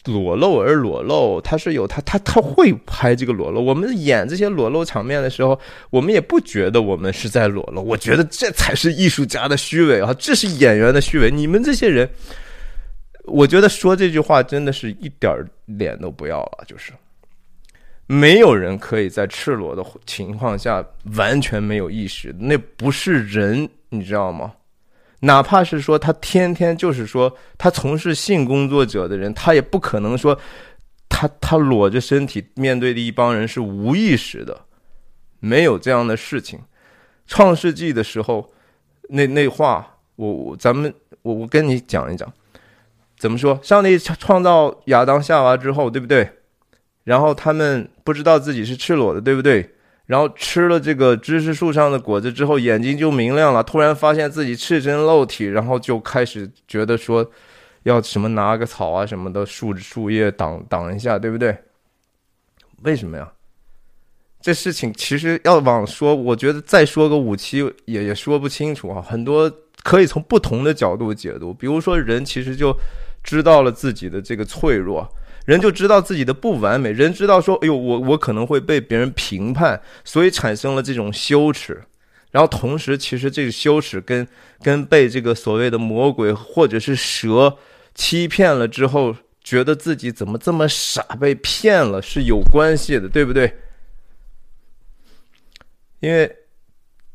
[0.06, 3.64] 裸露而裸露，他是有他他他会拍这个裸露。
[3.64, 5.58] 我们演这些裸露场面的时候，
[5.90, 7.82] 我们也不觉得我们是在裸露。
[7.82, 11.32] 我觉得这才是艺术家的虚伪啊，这是演员的虚伪。
[11.32, 12.10] 你们这些人，
[13.24, 15.34] 我觉得说这句话真的是一点
[15.66, 16.92] 脸都不要了，就是
[18.06, 24.52] 没有人可以在赤裸的情况下完全没有意识，那不是人，你知道吗？
[25.22, 30.40] 哪怕是说他天天就是说他从事性工作者的人，他也不可能说
[31.10, 34.62] 他他裸着身体面对的一帮人是无意识的，
[35.40, 36.60] 没有这样的事情。
[37.28, 38.50] 创世纪的时候，
[39.10, 42.32] 那那话，我我咱们我我跟你讲一讲，
[43.18, 43.60] 怎么说？
[43.62, 46.30] 上帝创造亚当夏娃之后，对不对？
[47.04, 49.76] 然后他们不知道自己是赤裸的，对不对？
[50.10, 53.64] 然后吃了这个知识树上的果子之后，眼睛就明亮了。
[53.64, 57.30] 突然发现自己赤身露体，然后就开始觉得说，
[57.84, 61.56] 要什么拿个草啊什么的树树叶挡挡一下，对不对？
[62.82, 63.32] 为什么呀？
[64.42, 69.00] 这事情其实要往说，我觉得再说个五期也也说不清楚啊。
[69.00, 69.52] 很多
[69.84, 72.76] 可以从不同的角度解读，比如说人其实就
[73.24, 75.08] 知道了自己的这个脆弱。
[75.46, 81.84] 人就知道自己的不完美，人知道说，哎呦，我我可能会被别人评判，所以产生了这种羞耻。
[82.32, 84.28] 然后同时，其实这个羞耻跟
[84.62, 87.58] 跟被这个所谓的魔鬼或者是蛇
[87.96, 93.52] 欺骗了之后，觉得自己怎么这么傻，被骗了是有关系的，对不对？
[96.02, 96.34] 因为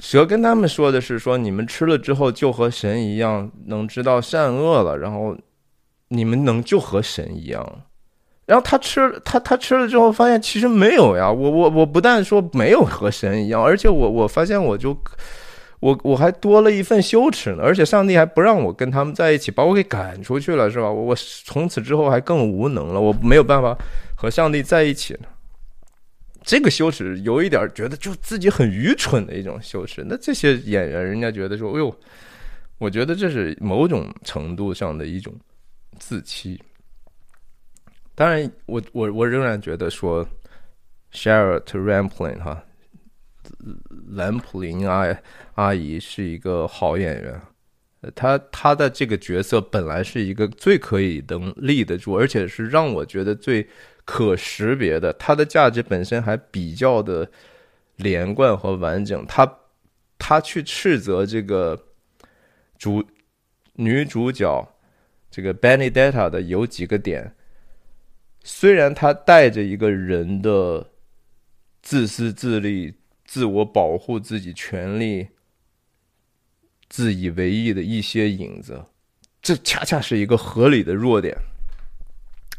[0.01, 5.37] 蛇跟他们说的是说，你们吃了之后就和神一样，能知道善恶了，然后
[6.09, 7.83] 你们能就和神一样。
[8.47, 14.95] 然后他吃他他吃了之后发现其实没有呀，我我我不但说没有和神一样，而且我我发现我就
[15.81, 20.91] 我我还多了一份羞耻呢，而且上帝还不让我跟他们在一起，把我给赶出去了，是吧？
[20.91, 23.77] 我从此之后还更无能了，我没有办法
[24.15, 25.19] 和上帝在一起
[26.43, 30.05] 这个羞耻有一点觉得就自己很愚蠢的一种羞耻。
[30.07, 31.95] 那这些演员，人家觉得说，哎呦，
[32.77, 35.33] 我觉得这是某种程度上的一种
[35.99, 36.61] 自欺。
[38.15, 40.27] 当然，我我我仍然觉得说
[41.13, 42.65] ，Charlotte Rampling 哈，
[44.11, 45.17] 兰普林阿
[45.55, 47.41] 阿姨是一个好演员。
[48.15, 53.69] 她她的这个角色本来是一个最可以能立得住，而且是让我觉得最。
[54.07, 57.27] 可识别的，它的价值本身还比较的
[57.97, 59.25] 连贯和完整。
[59.27, 59.51] 他
[60.19, 61.87] 他去斥责这个
[62.77, 63.03] 主
[63.77, 64.69] 女主角
[65.31, 67.35] 这个 Benedetta 的有几个点，
[68.47, 70.91] 虽然他带着一个人的
[71.83, 75.29] 自私自利、自我保护自己权利、
[76.91, 78.85] 自以为意的一些影子，
[79.41, 81.35] 这恰恰是一个合理的弱点。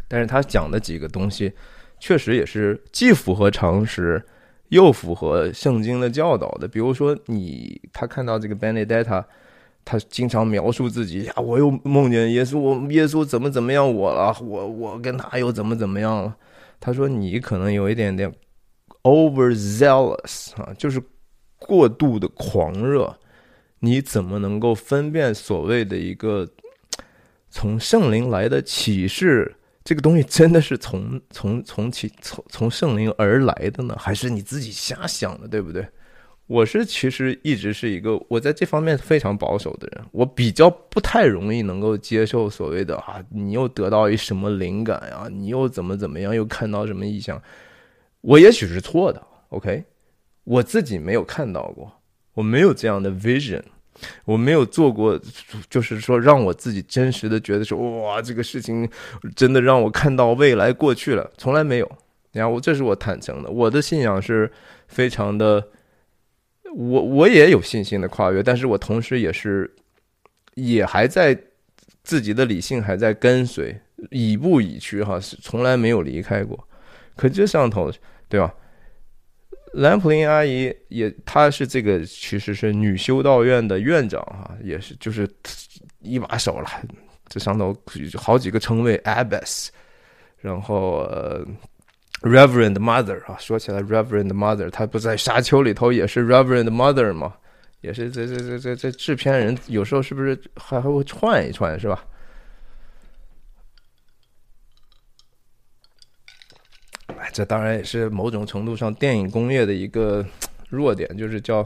[0.07, 1.53] 但是他讲的几个东西，
[1.99, 4.23] 确实也是既符合常识，
[4.69, 6.67] 又符合圣经的教导的。
[6.67, 9.23] 比如说，你他看到这个 Benedetta，
[9.85, 16.35] 他经常描述自己呀，我又梦见耶稣，我耶稣怎么怎么样我了，我我跟他又怎么怎么样了。
[16.79, 18.33] 他说你可能有一点点
[19.03, 21.01] overzealous 啊，就是
[21.59, 23.15] 过度的狂热。
[23.79, 26.47] 你怎么能够分辨所谓的一个
[27.51, 29.55] 从圣灵来的启示？
[29.83, 35.87] 这个东西真的是从从从其从从圣灵而来的呢，还是你自己瞎想的，对不对？
[36.47, 47.41] 我是其实一直是一个我在这方面非常保守的人，我比较不太容易能够接受所谓的啊，你又得到一什么灵感呀，你又怎么怎么样，又看到什么意象，
[48.21, 49.83] 我也许是错的，OK，
[50.43, 51.91] 我自己没有看到过，
[52.33, 53.61] 我没有这样的 vision。
[54.25, 55.17] 我没有做过，
[55.69, 58.85] 就是说让我自己真实的觉得说，哇，这个事情
[59.37, 61.89] 真的让我看到未来过去了，从来没有。
[62.33, 64.51] 然后我这是我坦诚的，我的信仰是
[64.89, 65.65] 非常的，
[66.75, 69.73] 我我也有信心的跨越，但是我同时也是
[70.55, 71.37] 也还在
[72.03, 73.79] 自己的理性还在跟随，
[74.11, 76.67] 以步以趋哈，是从来没有离开过。
[77.15, 77.89] 可这上头，
[78.27, 78.53] 对吧？
[79.75, 85.29] 兰普林阿姨也，她是这个其实是女修道院的院长哈，也是就是
[86.01, 86.69] 一把手了。
[87.27, 87.75] 这上头
[88.15, 89.69] 好几个称谓，Abbess，
[90.37, 91.45] 然后呃
[92.25, 97.35] ，Reverend Mother 啊，说起来 Reverend Mother，他不在沙丘里头也是 Reverend Mother 吗？
[97.81, 102.03] 也是这这这这这制片人有时候是不是还还会串一串是吧？
[107.17, 110.25] 哎这当然也是某种程度上电影工业的一个
[110.69, 111.63] 弱点，就是叫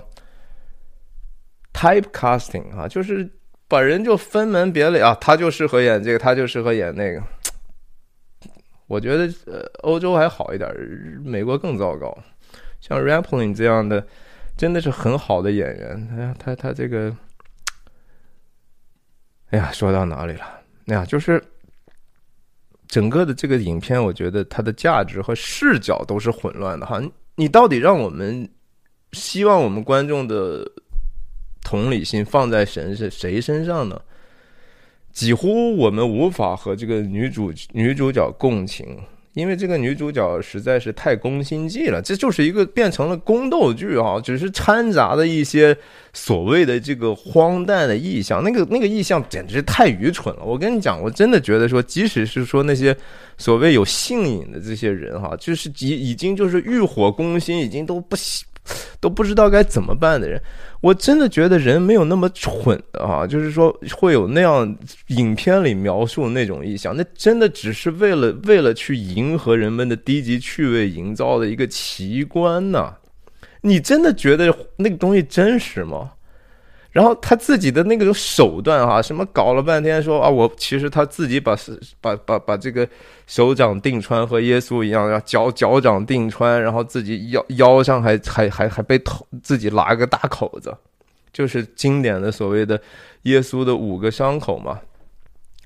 [1.74, 3.32] typecasting 啊，就是
[3.70, 7.24] 把人就分门别类啊，他就适合演这个，他就适合演那个。
[8.90, 10.70] 我觉得呃，欧洲还好一点，
[11.24, 12.18] 美国更糟糕。
[12.82, 14.06] 像 Rapling 这样的，
[14.58, 16.10] 真的是很好的演员。
[16.18, 17.16] 哎呀，他他这个，
[19.52, 20.44] 哎呀，说到哪里了？
[20.88, 21.42] 哎呀，就是。
[22.88, 27.00] 整个的这个影片，我觉得它的价值和视角都是混乱的哈。
[27.36, 28.50] 你到底让我们
[29.12, 30.66] 希望我们观众的
[31.62, 34.02] 同理心放在神是谁身上呢？
[35.20, 38.86] 几乎我们无法和这个女主女主角共情。
[39.34, 45.76] 因为这个女主角实在是太攻心计了，这就是一个变成了宫斗剧啊，只是掺杂的一些
[46.14, 50.44] 所谓的这个荒诞的意象，那个那个意象简直太愚蠢了。
[50.44, 52.96] 我跟你讲，我真的觉得说，即使是说那些
[53.38, 58.46] 所谓有性瘾的这些人哈，就是已已经就是欲火攻心，已经都不行
[59.00, 60.42] 都不知道该怎么办的人。
[60.82, 64.78] 我真的觉得人没有那么蠢的啊，就是说会有那样
[65.08, 72.94] 影片里描述那种意象，那真的只是为了为了去迎合人们的低级趣味营造的一个奇观呢。
[73.62, 76.12] 你真的觉得那个东西真实吗？
[76.92, 81.56] 然后他自己的那个手段哈，什么搞了半天说啊，我其实他自己把
[82.02, 82.88] 把把把这个
[83.28, 90.76] 手掌钉穿和耶稣一样，然后脚脚掌钉穿，然后自己腰腰上还还还还被捅自己拉个大口子，
[91.32, 92.82] 就是经典的所谓的
[93.24, 94.80] 耶稣的五个伤口嘛，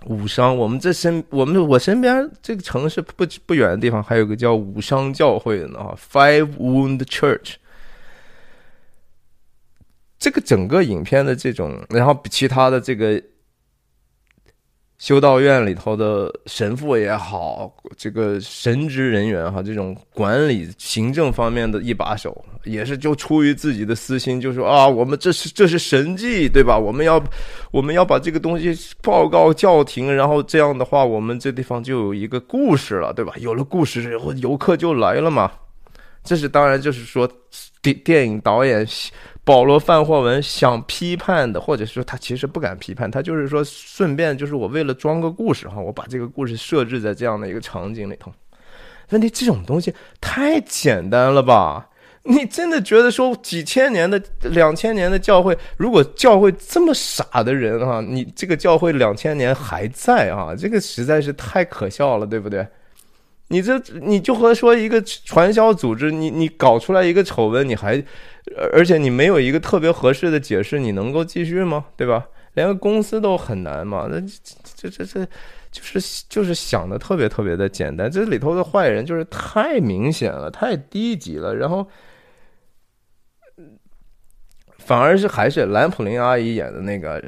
[0.07, 0.55] 五伤。
[0.55, 5.79] 我们这身我们我身边这个城市不不远的地方还有个叫五伤教会的呢
[6.11, 7.53] ，Five Wound Church。
[10.23, 13.21] 这个整个影片的这种，然后其他的这个
[14.97, 26.79] 修道院里头的神父也好，这个神职人员哈，这种管理行政方面的一把手，也是就出于自己的私心，就说啊，我们这是这是神迹，对吧？
[26.79, 27.21] 我们要
[27.71, 33.33] 我们要把这个东西报告教廷，然后这样的话，我们这地方就有一个故事了，对吧？
[33.39, 35.51] 有了故事，然后游客就来了嘛。
[36.23, 37.29] 这是当然，就是说
[37.81, 38.87] 电电影导演
[39.45, 48.31] 保罗范霍文想批判的，或者说他其实不敢批判，他就是说顺便就是我为了装个故事哈，我把这个故事设置在这样的一个场景里头。
[49.09, 51.89] 问题这种东西太简单了吧？
[52.23, 60.55] 你真的觉得说几千年的、两千年的教会，如果教会这么傻的人哈，你这个教会两千年还在啊？
[60.57, 62.65] 这个实在是太可笑了，对不对？
[63.53, 68.03] 你这你就和说一个传销组织，你你搞出来一个丑闻，你还
[68.73, 71.85] 而且你没有一个特别合适的解释，你能够继续吗？
[71.95, 72.25] 对吧？
[72.55, 74.07] 连个公司都很难嘛？
[74.09, 75.27] 那这这这这。
[75.73, 81.83] 就是就是想的特别特别的简单，这里头的坏人就是太明显了，太低级了，然后
[84.77, 87.19] 反而是还是兰普林阿姨演的那个，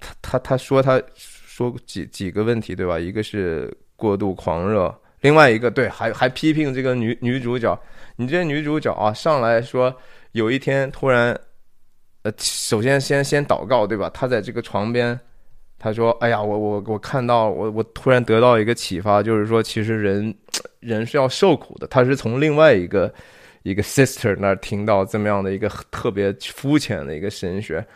[0.00, 3.00] 他他他说他说几几个问题对吧？
[3.00, 7.78] 一个是过度狂热，另外一个对还还批评这个女女主角，
[8.16, 9.94] 你这女主角啊上来说
[10.32, 11.38] 有一天突然，
[12.22, 14.10] 呃，首先先先祷告对吧？
[14.14, 15.18] 她在这个床边。
[15.80, 20.34] 她说：“哎呀，我我我看到我我突然得到一个启发，就是说，其实人
[20.80, 21.86] 人是要受苦的。
[21.86, 23.14] 她是从另外一个
[23.62, 27.86] 一个 sister 那儿听到这么样的一个特别肤浅的一个神学。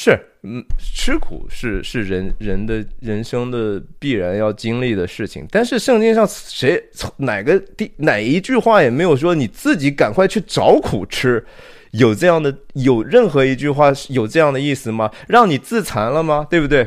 [0.00, 5.44] 是，嗯，吃苦是是人人的人生的必然要经历的事情。
[5.50, 11.44] 但是圣经上谁从哪个第哪一句话也没有说你自己赶快去找苦吃。”
[11.92, 15.10] 有这样的有任何一句话有这样的意思吗？
[15.26, 16.46] 让你自残了吗？
[16.48, 16.86] 对不对？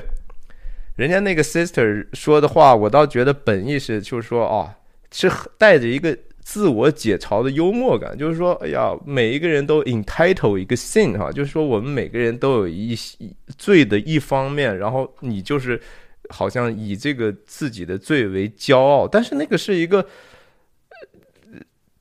[0.96, 4.76] 人家那个 sister 说的话，我倒觉得本意是就是说啊，
[5.12, 6.16] 是带着一个
[6.52, 12.94] 自我解嘲的幽默感，就是说，哎呀，每一个人都 entitle 一个 sin 哈，就是说我们每个人都有一
[13.58, 15.82] 罪的一方面，然后你就是
[16.30, 20.06] 好像以这个自己的罪为骄傲，但是那个是一个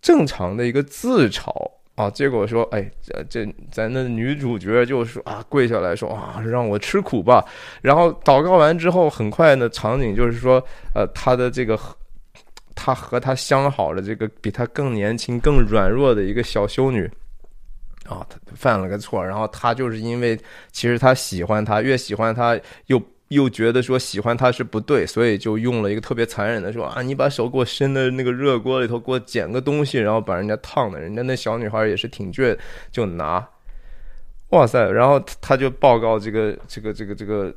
[0.02, 1.52] 正常的一个自嘲。
[1.96, 2.08] 啊！
[2.08, 7.44] 结果说，哎，这这咱的女主角就说啊，跪下来说啊，让我吃苦吧。
[7.82, 11.78] 然后祷告完之后，很快呢，场景就是说，呃，他的这个，
[12.74, 17.04] 他和他相好的这个比他更年轻、更软弱的一个小修女，
[18.06, 20.38] 啊，他犯了个错，然后他就是因为
[20.72, 23.02] 其实他喜欢他，越喜欢他又。
[23.30, 30.98] 又觉得说喜欢他是不对，所以就用了一个特别残忍的说啊，你把手给我伸到那个热锅里头，给我捡个东西，然后把人家烫的。
[30.98, 32.58] 人家那小女孩也是挺倔，
[32.90, 33.48] 就拿，
[34.48, 34.84] 哇塞！
[34.90, 37.54] 然后他就报告这个这个这个这个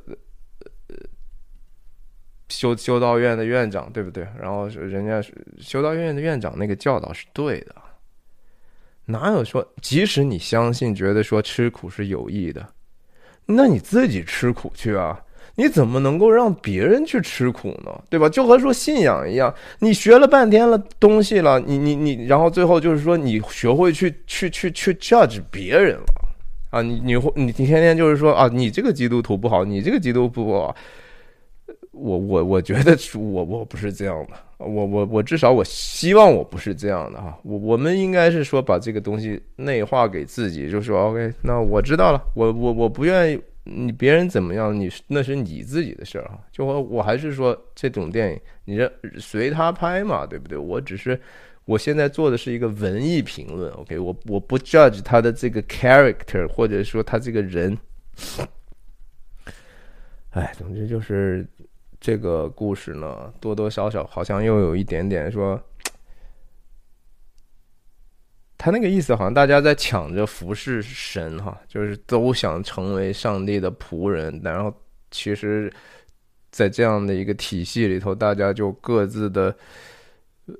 [2.48, 4.26] 修修道院的院长，对不对？
[4.40, 5.22] 然后人家
[5.58, 7.74] 修道院的院长那个教导是对的，
[9.06, 12.66] 哪有说即使你相信，觉得说吃苦是有益的，
[13.46, 15.20] 那你自己吃苦去啊！
[15.56, 17.92] 你怎么能够让别人去吃苦呢？
[18.10, 18.28] 对吧？
[18.28, 26.04] 就和说信仰一样，你学了半天了东西了，你你你，然后最后就是说你学会去去去去 judge 别人了
[26.70, 26.82] 啊！
[26.82, 30.74] 你你会你你天天就是说啊，你这个基督徒不好，你这个基督徒不好。
[31.94, 37.38] 我我我觉得我我不是这样的，我我我至少我希望我不是这样的哈。
[37.42, 43.40] 我我们应该是说把这个东西内化给自己，就说 OK，那我知道了，我我我不愿意。
[43.66, 46.38] 你别人怎么样，你那是你自己的事儿哈。
[46.52, 50.58] 就我我还是说这种电影，你这随他拍嘛，对不对？
[50.58, 51.18] 我只是
[51.64, 53.98] 我现在做的是一个文艺评论，OK？
[53.98, 57.74] 我我不 judge 他的这个 character，或者说他这个人。
[60.32, 61.46] 哎，总之就是
[62.04, 65.58] 这个故事呢，多多少少好像又有一点点说。
[68.58, 74.70] 他那个意思好像大家在抢着服侍神哈，就是都想成为上帝的仆人，然后
[75.10, 75.72] 其实，
[76.50, 79.56] 在这样的一个体系里头，大家就各自的
[80.44, 80.54] 呃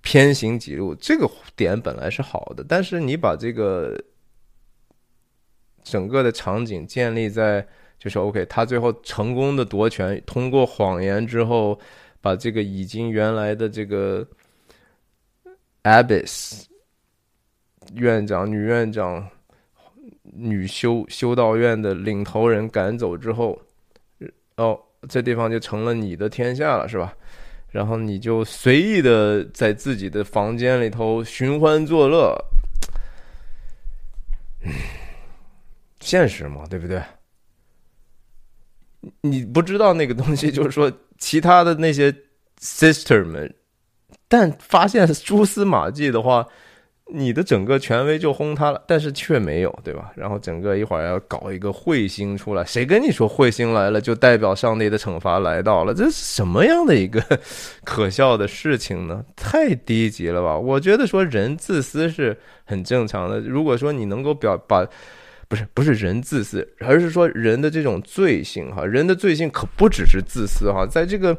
[0.00, 0.94] 偏行己路。
[0.94, 4.00] 这个点本来是好的，但是你把这个
[5.82, 7.66] 整个的场景建立在
[7.98, 11.78] 就是 OK，他最后成功的夺权，通过谎言之后，
[12.20, 14.26] 把这个已经原来的这个。
[15.84, 16.64] Abbess
[17.94, 19.26] 院长、女院长、
[20.22, 23.58] 女修修道院的领头人赶走之后，
[24.56, 24.78] 哦，
[25.08, 27.16] 这地方就成了你的天下了，是吧？
[27.70, 32.36] 然后你就随意的在自己的房间里头寻欢作乐，
[34.62, 34.70] 嗯
[36.00, 37.00] 现实嘛，对不对？
[39.20, 42.14] 你不知道那个东西，就是说，其他的那些
[42.60, 43.54] sister 们。
[44.26, 46.46] 但发现蛛丝马迹的话，
[47.10, 50.12] 你的整个权威就轰塌了，但是却没有，对吧？
[50.14, 55.94] 然后整个一会儿要搞一个彗星出来，谁跟你说彗星来了就代表上帝的惩罚来到了？
[55.94, 57.22] 这是什么样的一个
[57.84, 59.24] 可笑的事情呢？
[59.34, 60.58] 太低级了吧！
[60.58, 63.40] 我觉得说人自私是很正常的。
[63.40, 64.86] 如果说你能够表把，
[65.48, 71.36] 不是不是人自私，而是说人的这种罪性哈，人的罪性可不只是自私哈，在这个。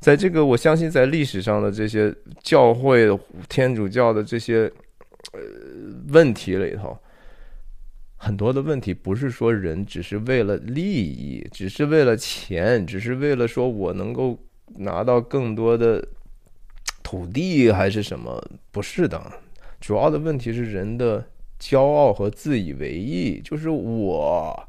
[0.00, 3.08] 在这个，我相信在历史上的这些教会、
[3.48, 4.70] 天主教的这些
[5.32, 5.40] 呃
[6.08, 6.94] 问题里头，
[8.18, 14.38] 很多的问题不是说人只是为了利益，只是为了钱，只是为了说我能够
[14.76, 16.06] 拿到更多的
[17.02, 18.38] 土地还是什么？
[18.70, 19.18] 不是的，
[19.80, 21.26] 主要的问题是人的
[21.64, 24.68] 骄傲和自以为意，就是我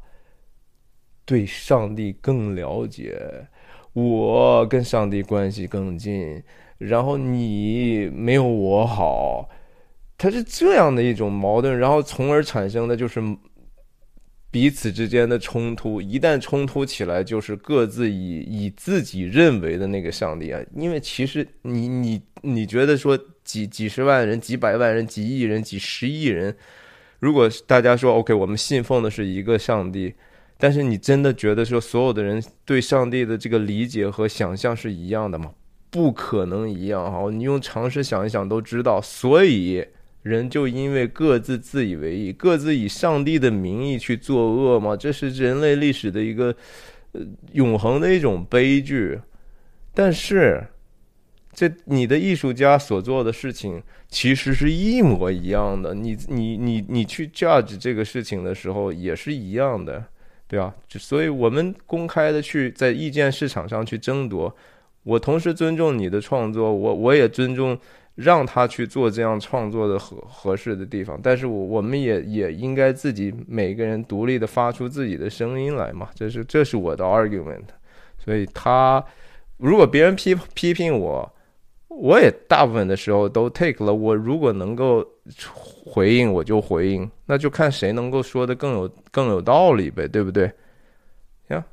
[1.26, 3.46] 对上帝更了解。
[3.92, 6.42] 我跟上帝关系更近，
[6.78, 9.48] 然后你没有我好，
[10.16, 13.22] 它是这样的一种矛盾，然后从而产生的就是
[14.50, 16.00] 彼此之间的冲突。
[16.00, 20.60] 一旦冲突起来，就是各自以以自己认为的那个上帝啊。
[20.74, 26.54] 因为其实你你你觉得说几几十万人、几百万人、几亿人、几十亿人，
[27.20, 30.14] 如果大家说 OK，我们信奉的是一个上帝。
[30.58, 35.50] 但是你真的觉得说所有的人对上帝的这个理解和想象是一样的吗？
[35.90, 37.30] 不可能一样哈！
[37.30, 38.98] 你用常识想一想都知道。
[39.00, 39.84] 所以
[40.22, 44.96] 人就因为各自自以为意，各自以上帝的名义去作恶吗？
[44.96, 46.54] 这是人类历史的一个
[47.12, 47.20] 呃
[47.52, 49.20] 永恒的一种悲剧。
[49.94, 50.66] 但是
[51.56, 55.92] 这你的艺术家所做的事情其实是一模一样的。
[55.92, 60.04] 你你你你去 judge 这个事情的时候也是一样的。
[60.48, 64.54] 对吧，所以我们公开的去在意见市场上去争夺，
[65.02, 67.76] 我同时尊重你的创作，我我也尊重
[68.14, 77.64] 让他去做这样创作的合合适的地方，但是我我们也也应该自己每个人独立的发出自己的声音来嘛，这是这是我的 argument，
[78.16, 79.04] 所以他
[79.56, 81.28] 如果别人批批评我。
[81.98, 83.94] 我也大部分的时候都 take 了。
[83.94, 85.06] 我如果能够
[85.84, 90.52] 回应，我就回应，那就看谁能够说的更有更有道理呗，对不对？
[91.48, 91.64] 呀，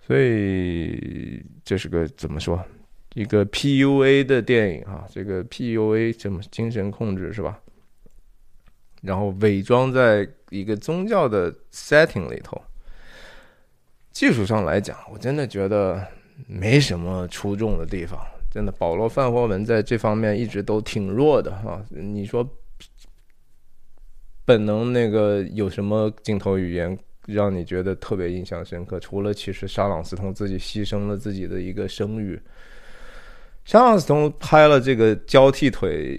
[0.00, 2.64] 所以这是个怎么说？
[3.14, 7.58] 一个 PUA 的电影啊，这个 PUA 什么精神控制是吧？
[9.02, 12.60] 然后伪装在一个宗教的 setting 里头，
[14.12, 16.06] 技术上来讲，我真的觉得
[16.46, 18.18] 没什么出众的地方。
[18.50, 21.84] 真的，保罗·范霍文在这方面一直都挺弱的哈。
[21.90, 22.48] 你说
[24.44, 28.98] 本能那个有什么镜头语言让你觉得特别印象深刻？
[29.00, 32.40] 除了其实沙朗斯通自己牺牲了自己的一个声誉，
[33.64, 36.18] 沙朗斯通拍了这个交替腿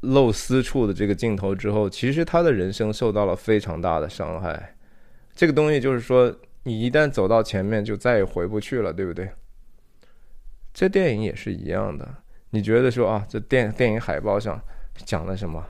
[0.00, 4.74] 露私处的这个镜头之后，其实他的人生受到了非常大的伤害。
[5.34, 9.30] 这个东西就是说，你一旦走到前面，就再也回不去了，对不对？
[10.72, 12.08] 这电影也是一样的，
[12.50, 14.60] 你觉得说啊，这电电影海报上
[15.04, 15.66] 讲了什么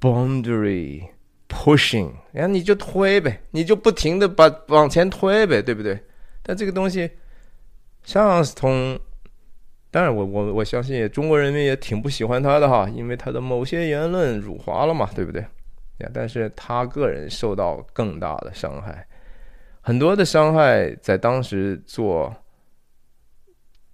[0.00, 1.08] ？Boundary
[1.48, 5.98] pushing，然后你就推呗，你就不停的把往前推呗，对不对？
[6.42, 7.08] 但这个东西，
[8.02, 8.98] 上斯通，
[9.90, 15.40] 当然我我我相信中国人民也挺不喜欢他的哈，因为他的某些言论辱华了嘛，对不对？
[15.98, 19.06] 呀，但是他个人受到更大的伤害，
[19.80, 22.34] 很多的伤害在当时做。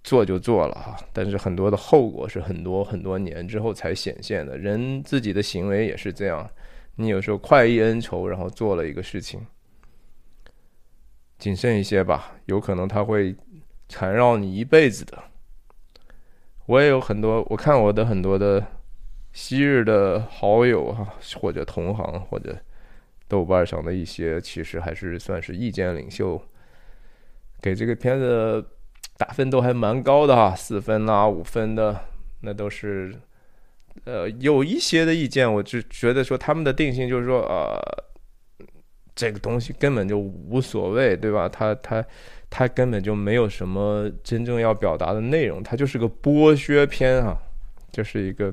[0.03, 4.57] 做就做了哈，但是很多的后果是很多很多年之后才显现的。
[4.57, 6.49] 人自己的行为也是这样，
[6.95, 9.45] 你有时候快意恩仇，然后做了一个事情，
[11.37, 13.35] 谨慎一些吧，有可能他会
[13.87, 15.17] 缠绕你一辈子的。
[16.65, 18.65] 我也有很多，我看我的很多的
[19.33, 22.57] 昔日的好友哈，或者同行，或者
[23.27, 26.41] 豆瓣上的一些，其实还是算是意见领袖，
[27.61, 28.65] 给这个片子。
[29.21, 31.95] 打分都还蛮高的哈，四分啊、五分的，
[32.39, 33.13] 那都是，
[34.05, 37.79] 呃，有一些的意见，我就觉得说他们的定性就是说，呃，
[39.13, 41.47] 这个东西根本就无所谓，对吧？
[41.47, 42.03] 他他
[42.49, 47.37] 他根本就没有什么真正要表达的内容，它就是个剥削片啊，
[47.91, 48.51] 就是一个，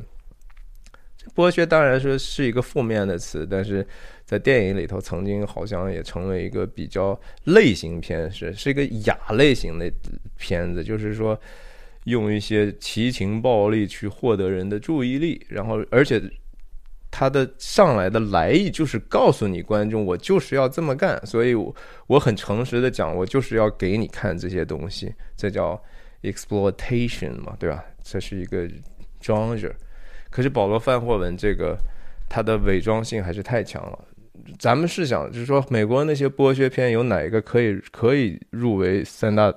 [1.34, 3.88] 剥削当然说是一个负面的词，但是。
[4.28, 9.90] 在电影里头，曾经好像也成为一个比较类型片，是是一个亚类型的
[10.36, 11.40] 片子，就是说
[12.04, 16.20] 用一些奇情暴力去获得人的注意力，然后而且
[17.10, 21.74] 他的上来的来意就是告诉你观众，我就是要这么干，所以我
[22.06, 25.82] 我很诚实的讲，我就是要给你看这些东西，这叫
[26.20, 27.82] exploitation 嘛，对吧？
[28.02, 28.68] 这是一个
[29.22, 29.72] genre。
[30.28, 31.78] 可是保罗·范霍文这个，
[32.28, 34.04] 他的伪装性还是太强了。
[34.56, 39.52] 咱们试想，就是说，美国那些剥削片有哪一个可以可以入围三大，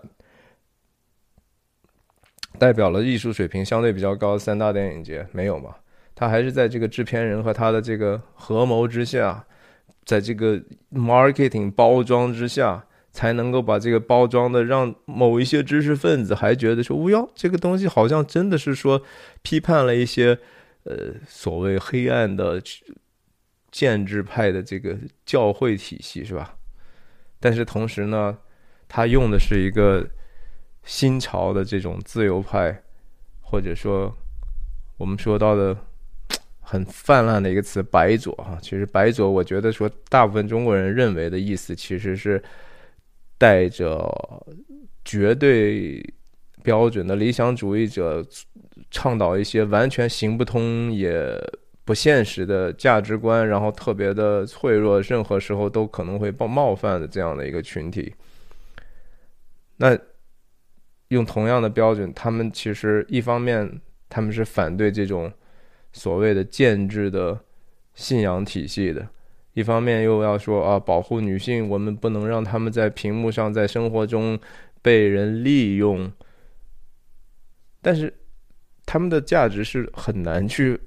[2.58, 5.26] 代表了艺术水平相对比较高的三大电影节？
[5.32, 5.76] 没有嘛？
[6.14, 9.46] 他还是在这个制片人和他的这个合谋之下，
[10.04, 10.62] 在这个
[10.92, 19.02] marketing 包装之下，才能够把这个包装的让某一些知识分子还觉得说，哟，这个东西好像真的是说
[19.42, 20.38] 批判了一些
[20.84, 22.62] 呃所谓黑暗的。
[23.72, 26.56] 建制派的这个教会体系是吧？
[27.40, 28.38] 但是同时呢，
[28.88, 30.06] 他用的是一个
[30.84, 32.84] 新潮的这种自由派，
[33.40, 34.14] 或者说
[34.98, 35.76] 我们说到的
[36.60, 38.60] 很泛滥的一个词“白左”哈。
[38.62, 42.44] 其实“白左”，我觉得说大部分中国人认为的意思，其实是
[43.38, 44.46] 带着
[45.06, 46.04] 绝对
[46.62, 48.24] 标准的理想主义者，
[48.92, 51.42] 倡导一些完全行不通也。
[51.84, 58.14] 不现实的价值观，然后特别的脆弱，任何时候都可能会冒冒犯的这样的一个群体。
[59.78, 59.98] 那
[61.08, 65.32] 用同样的标准，他们其实一方面他们是反对这种
[65.92, 67.38] 所谓的建制的
[67.96, 69.08] 信仰体系的，
[69.54, 74.40] 一方面又要说啊，保护女性，我们不能让他们在屏幕上，在生活中
[74.84, 76.12] 被人利用。
[77.82, 78.14] 但是
[78.86, 80.80] 他们的价值是很难去。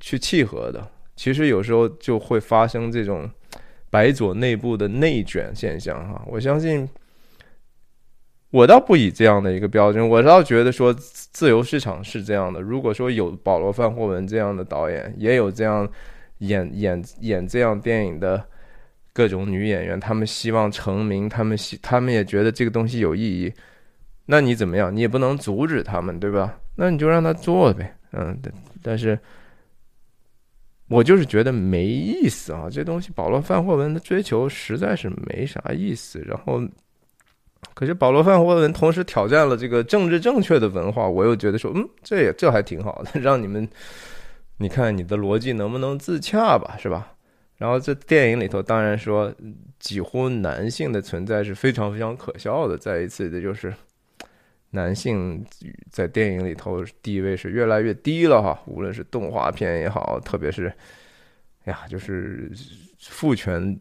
[0.00, 3.30] 去契合的，其实有时候就会发生这种
[3.90, 6.24] 白左内部的内卷现象哈。
[6.26, 6.88] 我相信，
[8.50, 12.60] 我倒不以这样的一个标准，我倒觉得说自由市场是这样的。
[12.62, 15.86] 如果说有保罗·范霍文这样的导演，也有这样
[16.38, 18.42] 演演演这样电影的
[19.12, 23.52] 各种女演员，他们希望成名，他们希他们也觉得这个东西有意义，
[24.24, 24.94] 那你怎么样？
[24.94, 26.58] 你也不能阻止他们，对吧？
[26.76, 28.40] 那你就让他做呗，嗯，
[28.82, 29.18] 但是。
[30.90, 36.18] 我就是觉得没意思啊，这东西保罗范霍文的追求实在是没啥意思。
[36.26, 36.60] 然后，
[37.74, 43.68] 可是保罗范霍文同时挑战了这个政治正确的文化，我又觉得说，嗯，这也这还挺好的，让你们，
[44.58, 47.12] 你看你的逻辑能不能自洽吧，是吧？
[47.56, 49.32] 然后这电影里头当然说，
[49.78, 52.76] 几乎男性的存在是非常非常可笑的。
[52.76, 53.72] 再一次的就是。
[54.72, 55.44] 男性
[55.90, 60.72] 在电影里头地位是越来越低了哈，无论是动画片也好，特别是，
[61.64, 62.48] 呀，就是
[63.00, 63.76] 父权，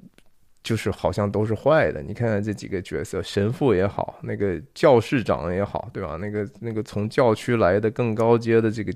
[0.63, 2.01] 就是好像都是坏的。
[2.01, 6.17] 你看看这几个角色，神父也好，那个教士长也好，对吧？
[6.19, 8.91] 那个那个从教区来的更高阶的这个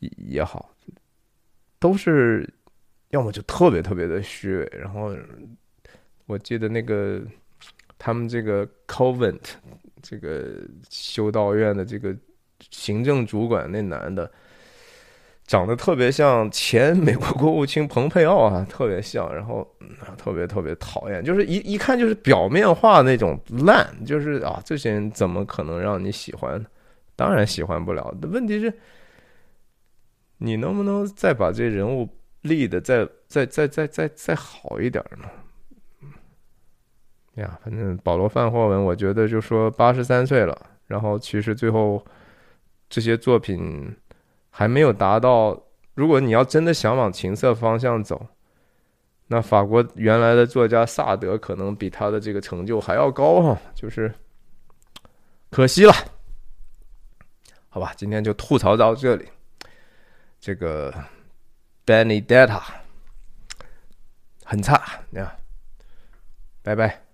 [0.00, 0.74] 也好，
[1.78, 2.46] 都是
[3.08, 4.72] 要么就特别特别的虚伪。
[4.78, 5.16] 然后
[6.26, 7.22] 我记得那个
[7.96, 9.40] 他们这个 Covent。
[10.02, 12.14] 这个修道院的这个
[12.70, 14.30] 行政主管那男的，
[15.46, 19.66] 长得特别像前 美国国务卿蓬佩奥啊，特别像，然后
[20.16, 26.64] 特别特别讨厌，就是一一看就是表面化那种烂，就是啊，这些人怎么可能让你喜欢？
[27.16, 28.14] 当然喜欢不了。
[28.22, 28.72] 问题是，
[30.38, 32.08] 你能不能再把这人物
[32.42, 35.28] 立的再再再再再再好一点呢？
[37.38, 42.04] 呀，反正保罗·范霍文，我觉得就说八十三岁了，然后其实最后
[42.88, 43.96] 这些作品
[44.50, 45.58] 还没有达到。
[45.94, 48.26] 如果你要真的想往情色方向走，
[49.26, 54.14] 那法国原来的作家萨德可能比他的这个成就还要高哈，就是
[55.50, 55.92] 可惜了。
[57.68, 59.28] 好吧，今天就吐槽到这里。
[60.40, 60.94] 这个
[61.84, 62.62] Benny Data
[64.44, 64.80] 很差，
[65.10, 65.36] 呀，
[66.62, 67.07] 拜拜。